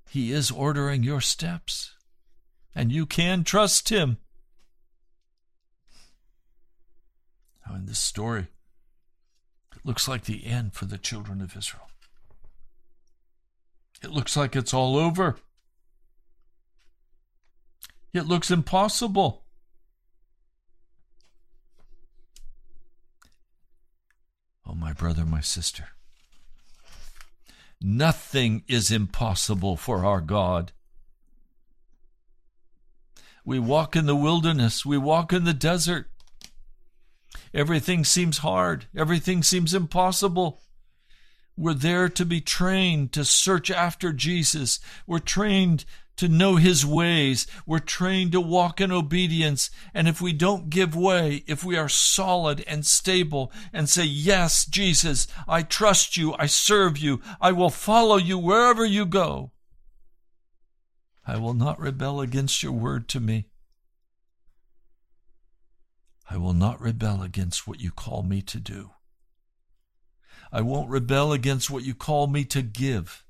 He 0.09 0.31
is 0.31 0.53
ordering 0.53 1.03
your 1.03 1.21
steps, 1.21 1.97
and 2.75 2.93
you 2.93 3.07
can 3.07 3.45
trust 3.45 3.89
Him. 3.89 4.19
Oh, 7.67 7.73
now, 7.73 7.77
in 7.77 7.87
this 7.87 7.99
story, 7.99 8.49
it 9.75 9.85
looks 9.85 10.09
like 10.09 10.25
the 10.25 10.47
end 10.47 10.75
for 10.75 10.85
the 10.85 10.99
children 10.99 11.41
of 11.41 11.57
Israel. 11.57 11.89
It 14.03 14.11
looks 14.11 14.37
like 14.37 14.55
it's 14.55 14.73
all 14.73 14.97
over. 14.97 15.37
It 18.13 18.27
looks 18.27 18.51
impossible. 18.51 19.45
Oh, 24.67 24.75
my 24.75 24.93
brother, 24.93 25.25
my 25.25 25.41
sister. 25.41 25.89
Nothing 27.81 28.65
is 28.67 28.91
impossible 28.91 29.77
for 29.77 30.05
our 30.05 30.21
God. 30.21 30.73
We 33.49 33.59
walk 33.59 33.97
in 33.97 34.05
the 34.05 34.15
wilderness, 34.15 34.85
we 34.85 34.99
walk 34.99 35.33
in 35.33 35.45
the 35.45 35.55
desert. 35.55 36.11
Everything 37.55 38.05
seems 38.05 38.39
hard, 38.39 38.89
everything 38.95 39.43
seems 39.43 39.73
impossible. 39.73 40.61
We're 41.57 41.73
there 41.73 42.11
to 42.11 42.27
be 42.27 42.43
trained 42.43 43.13
to 43.13 43.25
search 43.25 43.71
after 43.71 44.13
Jesus. 44.13 44.81
We're 45.07 45.21
trained 45.21 45.87
to 46.19 46.29
know 46.29 46.57
his 46.57 46.85
ways. 46.85 47.47
We're 47.65 47.79
trained 47.79 48.33
to 48.33 48.41
walk 48.43 48.83
in 48.83 48.93
obedience. 48.93 49.71
And 49.95 50.09
if 50.09 50.21
we 50.21 50.35
don't 50.35 50.69
give 50.69 50.95
way, 50.95 51.43
if 51.47 51.65
we 51.65 51.79
are 51.79 51.89
solid 51.89 52.63
and 52.67 52.85
stable 52.85 53.51
and 53.73 53.89
say, 53.89 54.05
Yes, 54.05 54.67
Jesus, 54.67 55.27
I 55.49 55.63
trust 55.63 56.19
you, 56.19 56.35
I 56.39 56.45
serve 56.45 56.99
you, 56.99 57.23
I 57.41 57.53
will 57.53 57.71
follow 57.71 58.19
you 58.19 58.37
wherever 58.37 58.85
you 58.85 59.07
go, 59.07 59.53
I 61.29 61.37
will 61.37 61.53
not 61.53 61.79
rebel 61.79 62.23
against 62.23 62.63
your 62.63 62.73
word 62.73 63.07
to 63.11 63.21
me. 63.21 63.45
I 66.31 66.39
will 66.39 66.55
not 66.55 66.81
rebel 66.81 67.23
against 67.23 67.69
what 67.69 67.81
you 67.81 67.91
call 67.91 68.23
me 68.23 68.41
to 68.41 68.59
do. 68.59 68.93
I 70.51 70.63
won't 70.63 70.89
rebel 70.89 71.35
against 71.35 71.69
what 71.69 71.85
you 71.85 71.95
call 71.95 72.29
me 72.29 72.47
to 72.47 72.63
give. 72.63 73.27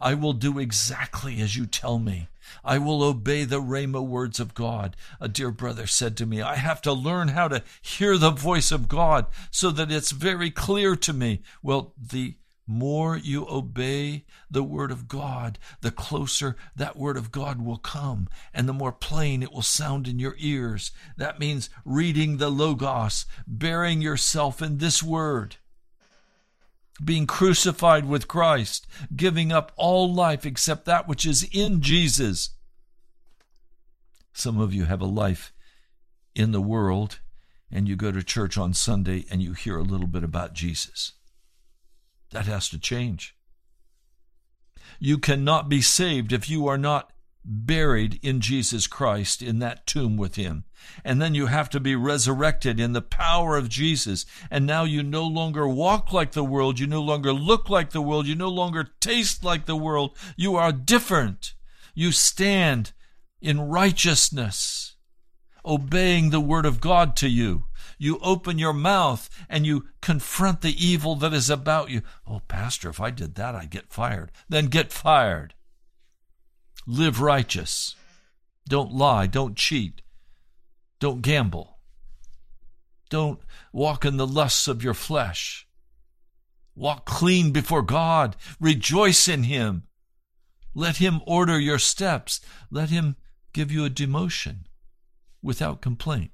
I 0.00 0.14
will 0.14 0.32
do 0.32 0.58
exactly 0.58 1.40
as 1.40 1.56
you 1.56 1.66
tell 1.66 2.00
me. 2.00 2.26
I 2.64 2.78
will 2.78 3.04
obey 3.04 3.44
the 3.44 3.60
Rhema 3.60 4.04
words 4.04 4.40
of 4.40 4.54
God. 4.54 4.96
A 5.20 5.28
dear 5.28 5.52
brother 5.52 5.86
said 5.86 6.16
to 6.16 6.26
me, 6.26 6.42
I 6.42 6.56
have 6.56 6.82
to 6.82 6.92
learn 6.92 7.28
how 7.28 7.46
to 7.46 7.62
hear 7.80 8.18
the 8.18 8.32
voice 8.32 8.72
of 8.72 8.88
God 8.88 9.26
so 9.52 9.70
that 9.70 9.92
it's 9.92 10.10
very 10.10 10.50
clear 10.50 10.96
to 10.96 11.12
me. 11.12 11.42
Well, 11.62 11.94
the 11.96 12.34
more 12.66 13.16
you 13.16 13.46
obey 13.48 14.24
the 14.50 14.62
word 14.62 14.90
of 14.90 15.08
God, 15.08 15.58
the 15.80 15.90
closer 15.90 16.56
that 16.76 16.96
word 16.96 17.16
of 17.16 17.30
God 17.30 17.60
will 17.60 17.76
come 17.76 18.28
and 18.52 18.68
the 18.68 18.72
more 18.72 18.92
plain 18.92 19.42
it 19.42 19.52
will 19.52 19.62
sound 19.62 20.08
in 20.08 20.18
your 20.18 20.34
ears. 20.38 20.92
That 21.16 21.38
means 21.38 21.70
reading 21.84 22.38
the 22.38 22.50
Logos, 22.50 23.26
bearing 23.46 24.00
yourself 24.00 24.62
in 24.62 24.78
this 24.78 25.02
word 25.02 25.56
being 27.02 27.26
crucified 27.26 28.06
with 28.06 28.28
Christ, 28.28 28.86
giving 29.14 29.50
up 29.52 29.72
all 29.76 30.12
life 30.12 30.46
except 30.46 30.84
that 30.84 31.08
which 31.08 31.26
is 31.26 31.48
in 31.52 31.80
Jesus. 31.80 32.50
Some 34.32 34.60
of 34.60 34.72
you 34.72 34.84
have 34.84 35.00
a 35.00 35.06
life 35.06 35.52
in 36.34 36.52
the 36.52 36.60
world 36.60 37.20
and 37.70 37.88
you 37.88 37.96
go 37.96 38.12
to 38.12 38.22
church 38.22 38.56
on 38.56 38.74
Sunday 38.74 39.24
and 39.30 39.42
you 39.42 39.52
hear 39.52 39.76
a 39.78 39.82
little 39.82 40.06
bit 40.06 40.22
about 40.22 40.54
Jesus. 40.54 41.12
That 42.34 42.46
has 42.46 42.68
to 42.70 42.78
change. 42.78 43.36
You 44.98 45.18
cannot 45.18 45.68
be 45.68 45.80
saved 45.80 46.32
if 46.32 46.50
you 46.50 46.66
are 46.66 46.76
not 46.76 47.12
buried 47.44 48.18
in 48.22 48.40
Jesus 48.40 48.88
Christ 48.88 49.40
in 49.40 49.60
that 49.60 49.86
tomb 49.86 50.16
with 50.16 50.34
him. 50.34 50.64
And 51.04 51.22
then 51.22 51.36
you 51.36 51.46
have 51.46 51.70
to 51.70 51.78
be 51.78 51.94
resurrected 51.94 52.80
in 52.80 52.92
the 52.92 53.00
power 53.00 53.56
of 53.56 53.68
Jesus. 53.68 54.26
And 54.50 54.66
now 54.66 54.82
you 54.82 55.04
no 55.04 55.24
longer 55.24 55.68
walk 55.68 56.12
like 56.12 56.32
the 56.32 56.42
world. 56.42 56.80
You 56.80 56.88
no 56.88 57.00
longer 57.00 57.32
look 57.32 57.70
like 57.70 57.90
the 57.90 58.02
world. 58.02 58.26
You 58.26 58.34
no 58.34 58.48
longer 58.48 58.88
taste 58.98 59.44
like 59.44 59.66
the 59.66 59.76
world. 59.76 60.16
You 60.36 60.56
are 60.56 60.72
different. 60.72 61.54
You 61.94 62.10
stand 62.10 62.92
in 63.40 63.60
righteousness, 63.60 64.93
obeying 65.64 66.30
the 66.30 66.40
word 66.40 66.66
of 66.66 66.80
God 66.80 67.16
to 67.16 67.28
you. 67.28 67.64
You 67.98 68.18
open 68.22 68.58
your 68.58 68.72
mouth 68.72 69.30
and 69.48 69.66
you 69.66 69.86
confront 70.02 70.60
the 70.60 70.84
evil 70.84 71.14
that 71.16 71.32
is 71.32 71.48
about 71.48 71.90
you. 71.90 72.02
Oh, 72.26 72.40
Pastor, 72.48 72.90
if 72.90 73.00
I 73.00 73.10
did 73.10 73.34
that, 73.36 73.54
I'd 73.54 73.70
get 73.70 73.92
fired. 73.92 74.32
Then 74.48 74.66
get 74.66 74.92
fired. 74.92 75.54
Live 76.86 77.20
righteous. 77.20 77.94
Don't 78.68 78.92
lie. 78.92 79.26
Don't 79.26 79.56
cheat. 79.56 80.02
Don't 80.98 81.22
gamble. 81.22 81.78
Don't 83.10 83.40
walk 83.72 84.04
in 84.04 84.16
the 84.16 84.26
lusts 84.26 84.68
of 84.68 84.82
your 84.82 84.94
flesh. 84.94 85.66
Walk 86.74 87.04
clean 87.04 87.52
before 87.52 87.82
God. 87.82 88.36
Rejoice 88.58 89.28
in 89.28 89.44
Him. 89.44 89.84
Let 90.74 90.96
Him 90.96 91.20
order 91.26 91.58
your 91.58 91.78
steps. 91.78 92.40
Let 92.70 92.90
Him 92.90 93.16
give 93.52 93.70
you 93.70 93.84
a 93.84 93.90
demotion 93.90 94.64
without 95.44 95.82
complaint. 95.82 96.30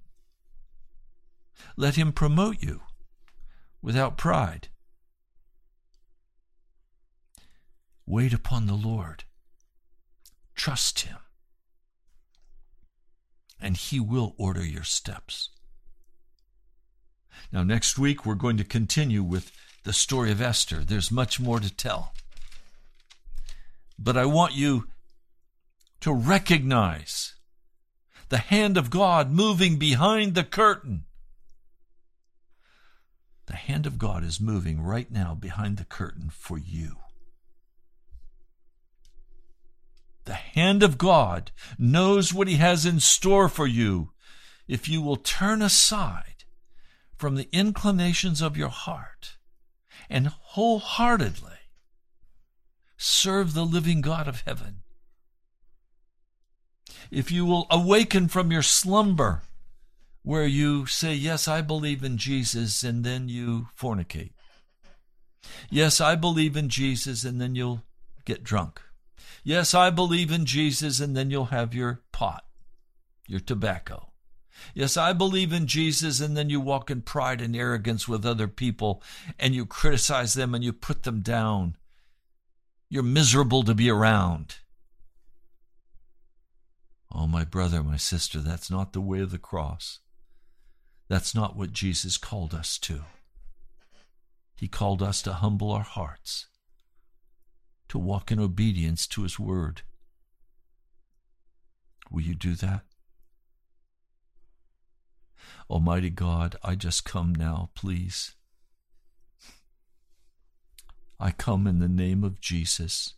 Let 1.77 1.97
Him 1.97 2.13
promote 2.13 2.63
you 2.63 2.83
without 3.83 4.17
pride. 4.17 4.69
Wait 8.07 8.33
upon 8.33 8.67
the 8.67 8.75
Lord. 8.75 9.25
Trust 10.55 11.01
Him, 11.01 11.17
and 13.61 13.77
He 13.77 13.99
will 13.99 14.35
order 14.39 14.65
your 14.65 14.85
steps. 14.85 15.51
Now, 17.53 17.63
next 17.65 17.99
week, 17.99 18.25
we're 18.25 18.35
going 18.35 18.59
to 18.59 18.65
continue 18.65 19.23
with 19.23 19.51
the 19.83 19.93
story 19.93 20.31
of 20.31 20.41
Esther. 20.41 20.85
There's 20.85 21.11
much 21.11 21.41
more 21.41 21.59
to 21.59 21.75
tell. 21.75 22.13
But 23.99 24.17
I 24.17 24.25
want 24.27 24.55
you 24.55 24.87
to 26.01 26.13
recognize 26.13 27.35
the 28.31 28.39
hand 28.39 28.77
of 28.77 28.91
God 28.91 29.31
moving 29.31 29.77
behind 29.77 30.35
the 30.35 30.45
curtain. 30.45 31.05
The 33.47 33.57
hand 33.57 33.87
of 33.87 33.99
God 33.99 34.23
is 34.23 34.41
moving 34.41 34.81
right 34.81 35.11
now 35.11 35.35
behind 35.35 35.77
the 35.77 35.85
curtain 35.85 36.31
for 36.31 36.57
you. 36.57 36.97
The 40.27 40.35
hand 40.35 40.85
of 40.85 40.97
God 40.97 41.51
knows 41.77 42.33
what 42.33 42.47
He 42.47 42.55
has 42.57 42.87
in 42.87 43.01
store 43.01 43.49
for 43.49 43.67
you 43.67 44.13
if 44.69 44.89
you 44.89 45.03
will 45.03 45.17
turn 45.17 45.61
aside 45.61 46.45
from 47.17 47.35
the 47.35 47.49
inclinations 47.53 48.41
of 48.41 48.57
your 48.57 48.69
heart 48.69 49.39
and 50.09 50.29
wholeheartedly 50.29 51.59
serve 52.97 53.55
the 53.55 53.67
living 53.67 54.01
God 54.01 54.29
of 54.29 54.43
heaven. 54.43 54.83
If 57.11 57.31
you 57.31 57.45
will 57.45 57.67
awaken 57.71 58.29
from 58.29 58.53
your 58.53 58.63
slumber 58.63 59.43
where 60.23 60.47
you 60.47 60.87
say, 60.87 61.15
Yes, 61.15 61.49
I 61.49 61.61
believe 61.61 62.05
in 62.05 62.17
Jesus, 62.17 62.83
and 62.83 63.05
then 63.05 63.29
you 63.29 63.69
fornicate. 63.79 64.33
Yes, 65.71 66.01
I 66.01 66.15
believe 66.15 66.57
in 66.57 66.69
Jesus, 66.69 67.25
and 67.25 67.41
then 67.41 67.55
you'll 67.55 67.83
get 68.25 68.45
drunk. 68.45 68.81
Yes, 69.43 69.75
I 69.75 69.91
believe 69.91 70.31
in 70.31 70.45
Jesus, 70.45 71.01
and 71.01 71.17
then 71.17 71.31
you'll 71.31 71.47
have 71.47 71.75
your 71.75 72.03
pot, 72.13 72.45
your 73.27 73.41
tobacco. 73.41 74.11
Yes, 74.75 74.97
I 74.97 75.13
believe 75.13 75.53
in 75.53 75.67
Jesus, 75.67 76.21
and 76.21 76.37
then 76.37 76.51
you 76.51 76.61
walk 76.61 76.91
in 76.91 77.03
pride 77.03 77.41
and 77.41 77.57
arrogance 77.57 78.07
with 78.07 78.27
other 78.27 78.47
people 78.49 79.03
and 79.39 79.55
you 79.55 79.67
criticize 79.67 80.35
them 80.35 80.55
and 80.55 80.63
you 80.63 80.73
put 80.73 81.05
them 81.05 81.21
down. 81.21 81.77
You're 82.89 83.03
miserable 83.03 83.63
to 83.63 83.75
be 83.75 83.91
around. 83.91 84.57
Oh, 87.13 87.27
my 87.27 87.45
brother, 87.45 87.83
my 87.83 87.97
sister, 87.97 88.39
that's 88.39 88.71
not 88.71 88.93
the 88.93 89.01
way 89.01 89.21
of 89.21 89.31
the 89.31 89.39
cross. 89.39 89.99
That's 91.09 91.35
not 91.35 91.57
what 91.57 91.73
Jesus 91.73 92.17
called 92.17 92.55
us 92.55 92.79
to. 92.79 93.03
He 94.57 94.69
called 94.69 95.03
us 95.03 95.23
to 95.23 95.33
humble 95.33 95.73
our 95.73 95.83
hearts, 95.83 96.47
to 97.89 97.99
walk 97.99 98.31
in 98.31 98.39
obedience 98.39 99.07
to 99.09 99.23
His 99.23 99.39
word. 99.39 99.83
Will 102.11 102.23
you 102.23 102.35
do 102.35 102.55
that? 102.57 102.83
Almighty 105.69 106.11
God, 106.11 106.57
I 106.63 106.75
just 106.75 107.05
come 107.05 107.35
now, 107.35 107.71
please. 107.75 108.35
I 111.19 111.31
come 111.33 111.67
in 111.67 111.81
the 111.81 111.89
name 111.89 112.25
of 112.25 112.41
Jesus. 112.41 113.15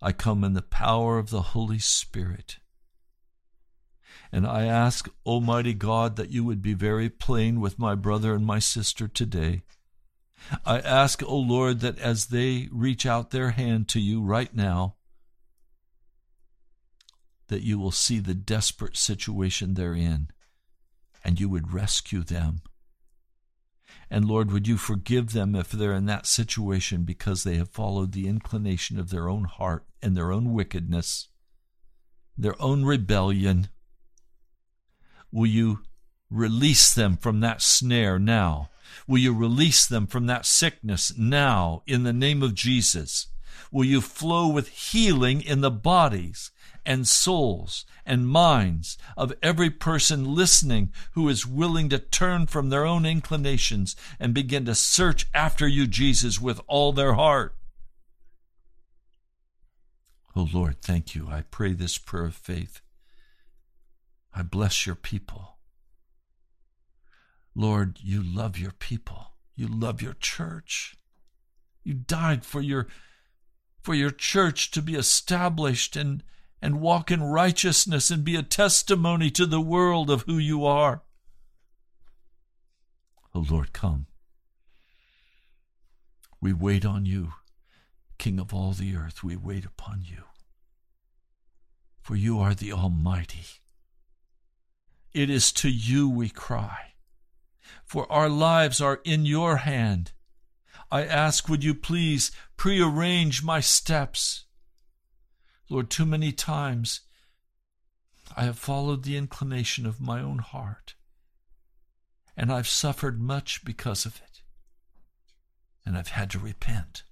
I 0.00 0.12
come 0.12 0.44
in 0.44 0.52
the 0.52 0.62
power 0.62 1.18
of 1.18 1.30
the 1.30 1.42
Holy 1.42 1.78
Spirit. 1.78 2.58
And 4.32 4.46
I 4.46 4.66
ask, 4.66 5.08
Almighty 5.24 5.74
God, 5.74 6.16
that 6.16 6.30
you 6.30 6.44
would 6.44 6.62
be 6.62 6.74
very 6.74 7.08
plain 7.08 7.60
with 7.60 7.78
my 7.78 7.94
brother 7.94 8.34
and 8.34 8.44
my 8.44 8.58
sister 8.58 9.06
today. 9.08 9.62
I 10.64 10.80
ask, 10.80 11.22
O 11.22 11.36
Lord, 11.36 11.80
that 11.80 11.98
as 11.98 12.26
they 12.26 12.68
reach 12.70 13.06
out 13.06 13.30
their 13.30 13.50
hand 13.50 13.88
to 13.88 14.00
you 14.00 14.22
right 14.22 14.54
now, 14.54 14.96
that 17.48 17.62
you 17.62 17.78
will 17.78 17.92
see 17.92 18.18
the 18.18 18.34
desperate 18.34 18.96
situation 18.96 19.74
they're 19.74 19.94
in 19.94 20.28
and 21.24 21.40
you 21.40 21.48
would 21.48 21.72
rescue 21.72 22.22
them. 22.22 22.60
And 24.10 24.26
Lord, 24.26 24.52
would 24.52 24.68
you 24.68 24.76
forgive 24.76 25.32
them 25.32 25.54
if 25.54 25.70
they're 25.70 25.94
in 25.94 26.06
that 26.06 26.26
situation 26.26 27.04
because 27.04 27.42
they 27.42 27.56
have 27.56 27.70
followed 27.70 28.12
the 28.12 28.28
inclination 28.28 28.98
of 28.98 29.10
their 29.10 29.28
own 29.28 29.44
heart 29.44 29.86
and 30.02 30.16
their 30.16 30.30
own 30.30 30.52
wickedness, 30.52 31.28
their 32.36 32.60
own 32.60 32.84
rebellion? 32.84 33.68
Will 35.34 35.46
you 35.46 35.80
release 36.30 36.94
them 36.94 37.16
from 37.16 37.40
that 37.40 37.60
snare 37.60 38.20
now? 38.20 38.70
Will 39.08 39.18
you 39.18 39.34
release 39.34 39.84
them 39.84 40.06
from 40.06 40.26
that 40.26 40.46
sickness 40.46 41.12
now 41.18 41.82
in 41.88 42.04
the 42.04 42.12
name 42.12 42.40
of 42.40 42.54
Jesus? 42.54 43.26
Will 43.72 43.84
you 43.84 44.00
flow 44.00 44.46
with 44.46 44.68
healing 44.68 45.40
in 45.40 45.60
the 45.60 45.72
bodies 45.72 46.52
and 46.86 47.08
souls 47.08 47.84
and 48.06 48.28
minds 48.28 48.96
of 49.16 49.34
every 49.42 49.70
person 49.70 50.36
listening 50.36 50.92
who 51.14 51.28
is 51.28 51.44
willing 51.44 51.88
to 51.88 51.98
turn 51.98 52.46
from 52.46 52.68
their 52.68 52.86
own 52.86 53.04
inclinations 53.04 53.96
and 54.20 54.34
begin 54.34 54.64
to 54.66 54.74
search 54.76 55.26
after 55.34 55.66
you, 55.66 55.88
Jesus, 55.88 56.40
with 56.40 56.60
all 56.68 56.92
their 56.92 57.14
heart. 57.14 57.56
Oh 60.36 60.48
Lord, 60.52 60.80
thank 60.80 61.16
you. 61.16 61.26
I 61.28 61.42
pray 61.42 61.72
this 61.72 61.98
prayer 61.98 62.26
of 62.26 62.36
faith. 62.36 62.80
I 64.34 64.42
bless 64.42 64.86
your 64.86 64.96
people. 64.96 65.58
Lord, 67.54 67.98
you 68.02 68.22
love 68.22 68.58
your 68.58 68.72
people. 68.72 69.34
You 69.54 69.68
love 69.68 70.02
your 70.02 70.14
church. 70.14 70.96
You 71.84 71.94
died 71.94 72.44
for 72.44 72.60
your 72.60 72.88
for 73.80 73.94
your 73.94 74.10
church 74.10 74.70
to 74.72 74.82
be 74.82 74.94
established 74.94 75.94
and 75.94 76.24
and 76.60 76.80
walk 76.80 77.10
in 77.10 77.22
righteousness 77.22 78.10
and 78.10 78.24
be 78.24 78.34
a 78.34 78.42
testimony 78.42 79.30
to 79.30 79.46
the 79.46 79.60
world 79.60 80.10
of 80.10 80.22
who 80.22 80.38
you 80.38 80.64
are. 80.64 81.02
Oh 83.34 83.44
Lord, 83.48 83.72
come. 83.72 84.06
We 86.40 86.52
wait 86.52 86.84
on 86.84 87.06
you, 87.06 87.34
King 88.18 88.40
of 88.40 88.52
all 88.52 88.72
the 88.72 88.96
earth. 88.96 89.22
We 89.22 89.36
wait 89.36 89.64
upon 89.64 90.02
you. 90.02 90.24
For 92.00 92.16
you 92.16 92.40
are 92.40 92.54
the 92.54 92.72
Almighty. 92.72 93.44
It 95.14 95.30
is 95.30 95.52
to 95.52 95.70
you 95.70 96.08
we 96.08 96.28
cry. 96.28 96.94
For 97.84 98.10
our 98.10 98.28
lives 98.28 98.80
are 98.80 99.00
in 99.04 99.24
your 99.24 99.58
hand. 99.58 100.12
I 100.90 101.04
ask, 101.04 101.48
would 101.48 101.62
you 101.62 101.74
please 101.74 102.32
prearrange 102.56 103.42
my 103.42 103.60
steps? 103.60 104.44
Lord, 105.70 105.88
too 105.88 106.04
many 106.04 106.32
times 106.32 107.00
I 108.36 108.44
have 108.44 108.58
followed 108.58 109.04
the 109.04 109.16
inclination 109.16 109.86
of 109.86 110.00
my 110.00 110.20
own 110.20 110.38
heart, 110.40 110.94
and 112.36 112.52
I've 112.52 112.68
suffered 112.68 113.20
much 113.20 113.64
because 113.64 114.04
of 114.04 114.16
it, 114.16 114.42
and 115.86 115.96
I've 115.96 116.08
had 116.08 116.30
to 116.30 116.38
repent. 116.38 117.04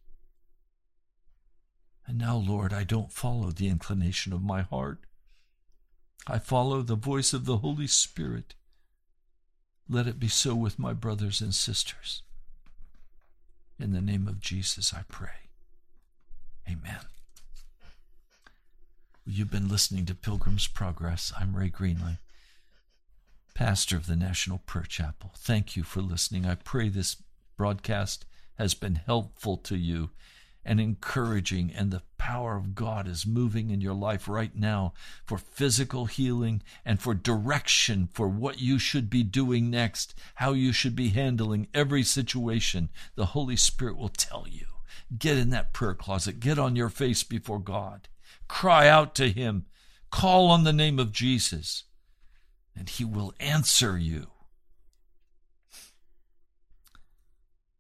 And 2.06 2.18
now, 2.18 2.36
Lord, 2.36 2.72
I 2.72 2.82
don't 2.82 3.12
follow 3.12 3.50
the 3.50 3.68
inclination 3.68 4.32
of 4.32 4.42
my 4.42 4.62
heart. 4.62 5.04
I 6.26 6.38
follow 6.38 6.82
the 6.82 6.94
voice 6.94 7.32
of 7.32 7.46
the 7.46 7.58
Holy 7.58 7.86
Spirit. 7.86 8.54
Let 9.88 10.06
it 10.06 10.20
be 10.20 10.28
so 10.28 10.54
with 10.54 10.78
my 10.78 10.92
brothers 10.92 11.40
and 11.40 11.54
sisters. 11.54 12.22
In 13.78 13.92
the 13.92 14.00
name 14.00 14.28
of 14.28 14.40
Jesus, 14.40 14.94
I 14.94 15.02
pray. 15.08 15.50
Amen. 16.68 17.00
You've 19.26 19.50
been 19.50 19.68
listening 19.68 20.06
to 20.06 20.14
Pilgrim's 20.14 20.68
Progress. 20.68 21.32
I'm 21.38 21.56
Ray 21.56 21.70
Greenley, 21.70 22.18
pastor 23.54 23.96
of 23.96 24.06
the 24.06 24.16
National 24.16 24.58
Prayer 24.58 24.84
Chapel. 24.84 25.32
Thank 25.36 25.76
you 25.76 25.82
for 25.82 26.00
listening. 26.00 26.46
I 26.46 26.54
pray 26.54 26.88
this 26.88 27.16
broadcast 27.56 28.24
has 28.58 28.74
been 28.74 28.96
helpful 28.96 29.56
to 29.58 29.76
you 29.76 30.10
and 30.64 30.80
encouraging, 30.80 31.72
and 31.74 31.90
the 31.90 32.02
power 32.18 32.56
of 32.56 32.74
God 32.74 33.08
is 33.08 33.26
moving 33.26 33.70
in 33.70 33.80
your 33.80 33.94
life 33.94 34.28
right 34.28 34.54
now 34.54 34.92
for 35.26 35.38
physical 35.38 36.06
healing 36.06 36.62
and 36.84 37.00
for 37.00 37.14
direction 37.14 38.08
for 38.12 38.28
what 38.28 38.60
you 38.60 38.78
should 38.78 39.10
be 39.10 39.22
doing 39.22 39.70
next, 39.70 40.14
how 40.36 40.52
you 40.52 40.72
should 40.72 40.94
be 40.94 41.08
handling 41.08 41.68
every 41.74 42.02
situation. 42.02 42.90
The 43.16 43.26
Holy 43.26 43.56
Spirit 43.56 43.96
will 43.96 44.08
tell 44.08 44.46
you. 44.48 44.66
Get 45.18 45.36
in 45.36 45.50
that 45.50 45.72
prayer 45.72 45.94
closet, 45.94 46.40
get 46.40 46.58
on 46.58 46.76
your 46.76 46.88
face 46.88 47.22
before 47.22 47.58
God 47.58 48.08
Cry 48.52 48.86
out 48.86 49.14
to 49.14 49.30
him. 49.30 49.64
Call 50.10 50.50
on 50.50 50.64
the 50.64 50.74
name 50.74 50.98
of 50.98 51.10
Jesus, 51.10 51.84
and 52.76 52.86
he 52.86 53.02
will 53.02 53.32
answer 53.40 53.96
you. 53.96 54.26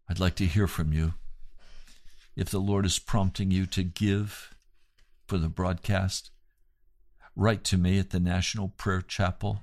I'd 0.08 0.18
like 0.18 0.34
to 0.36 0.46
hear 0.46 0.66
from 0.66 0.94
you. 0.94 1.12
If 2.34 2.48
the 2.48 2.60
Lord 2.60 2.86
is 2.86 2.98
prompting 2.98 3.50
you 3.50 3.66
to 3.66 3.82
give 3.82 4.54
for 5.26 5.36
the 5.36 5.50
broadcast, 5.50 6.30
write 7.36 7.62
to 7.64 7.76
me 7.76 7.98
at 7.98 8.08
the 8.08 8.20
National 8.20 8.68
Prayer 8.68 9.02
Chapel, 9.02 9.60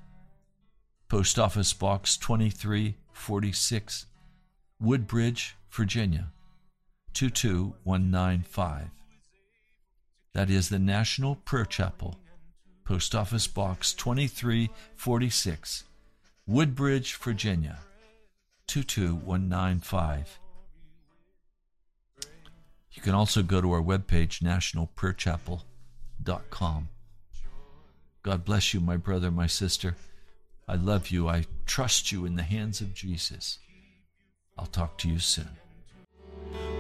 Post 1.07 1.39
Office 1.39 1.73
Box 1.73 2.15
2346, 2.17 4.05
Woodbridge, 4.79 5.55
Virginia 5.71 6.27
22195. 7.13 8.89
That 10.33 10.51
is 10.51 10.69
the 10.69 10.77
National 10.77 11.35
Prayer 11.35 11.65
Chapel, 11.65 12.19
Post 12.85 13.15
Office 13.15 13.47
Box 13.47 13.93
2346, 13.93 15.85
Woodbridge, 16.45 17.15
Virginia 17.15 17.79
22195. 18.67 20.39
You 22.91 23.01
can 23.01 23.13
also 23.13 23.43
go 23.43 23.61
to 23.61 23.71
our 23.71 23.81
webpage, 23.81 24.41
nationalprayerchapel.com. 24.41 26.89
God 28.21 28.45
bless 28.45 28.73
you, 28.73 28.79
my 28.79 28.97
brother, 28.97 29.29
my 29.31 29.47
sister. 29.47 29.95
I 30.67 30.75
love 30.75 31.09
you. 31.09 31.27
I 31.27 31.45
trust 31.65 32.11
you 32.11 32.25
in 32.25 32.35
the 32.35 32.43
hands 32.43 32.81
of 32.81 32.93
Jesus. 32.93 33.57
I'll 34.57 34.65
talk 34.65 34.97
to 34.99 35.09
you 35.09 35.19
soon. 35.19 35.49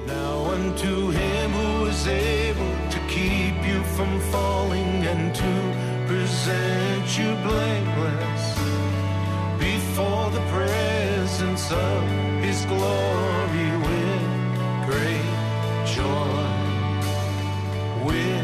Now 0.05 0.45
unto 0.45 1.11
him 1.11 1.51
who 1.51 1.85
is 1.85 2.07
able 2.07 2.75
to 2.89 2.99
keep 3.07 3.65
you 3.65 3.81
from 3.95 4.19
falling 4.31 5.05
and 5.05 5.33
to 5.33 6.07
present 6.07 7.17
you 7.17 7.33
blameless 7.47 8.59
before 9.59 10.29
the 10.31 10.41
presence 10.51 11.71
of 11.71 12.03
his 12.43 12.65
glory. 12.65 13.28
We. 18.09 18.38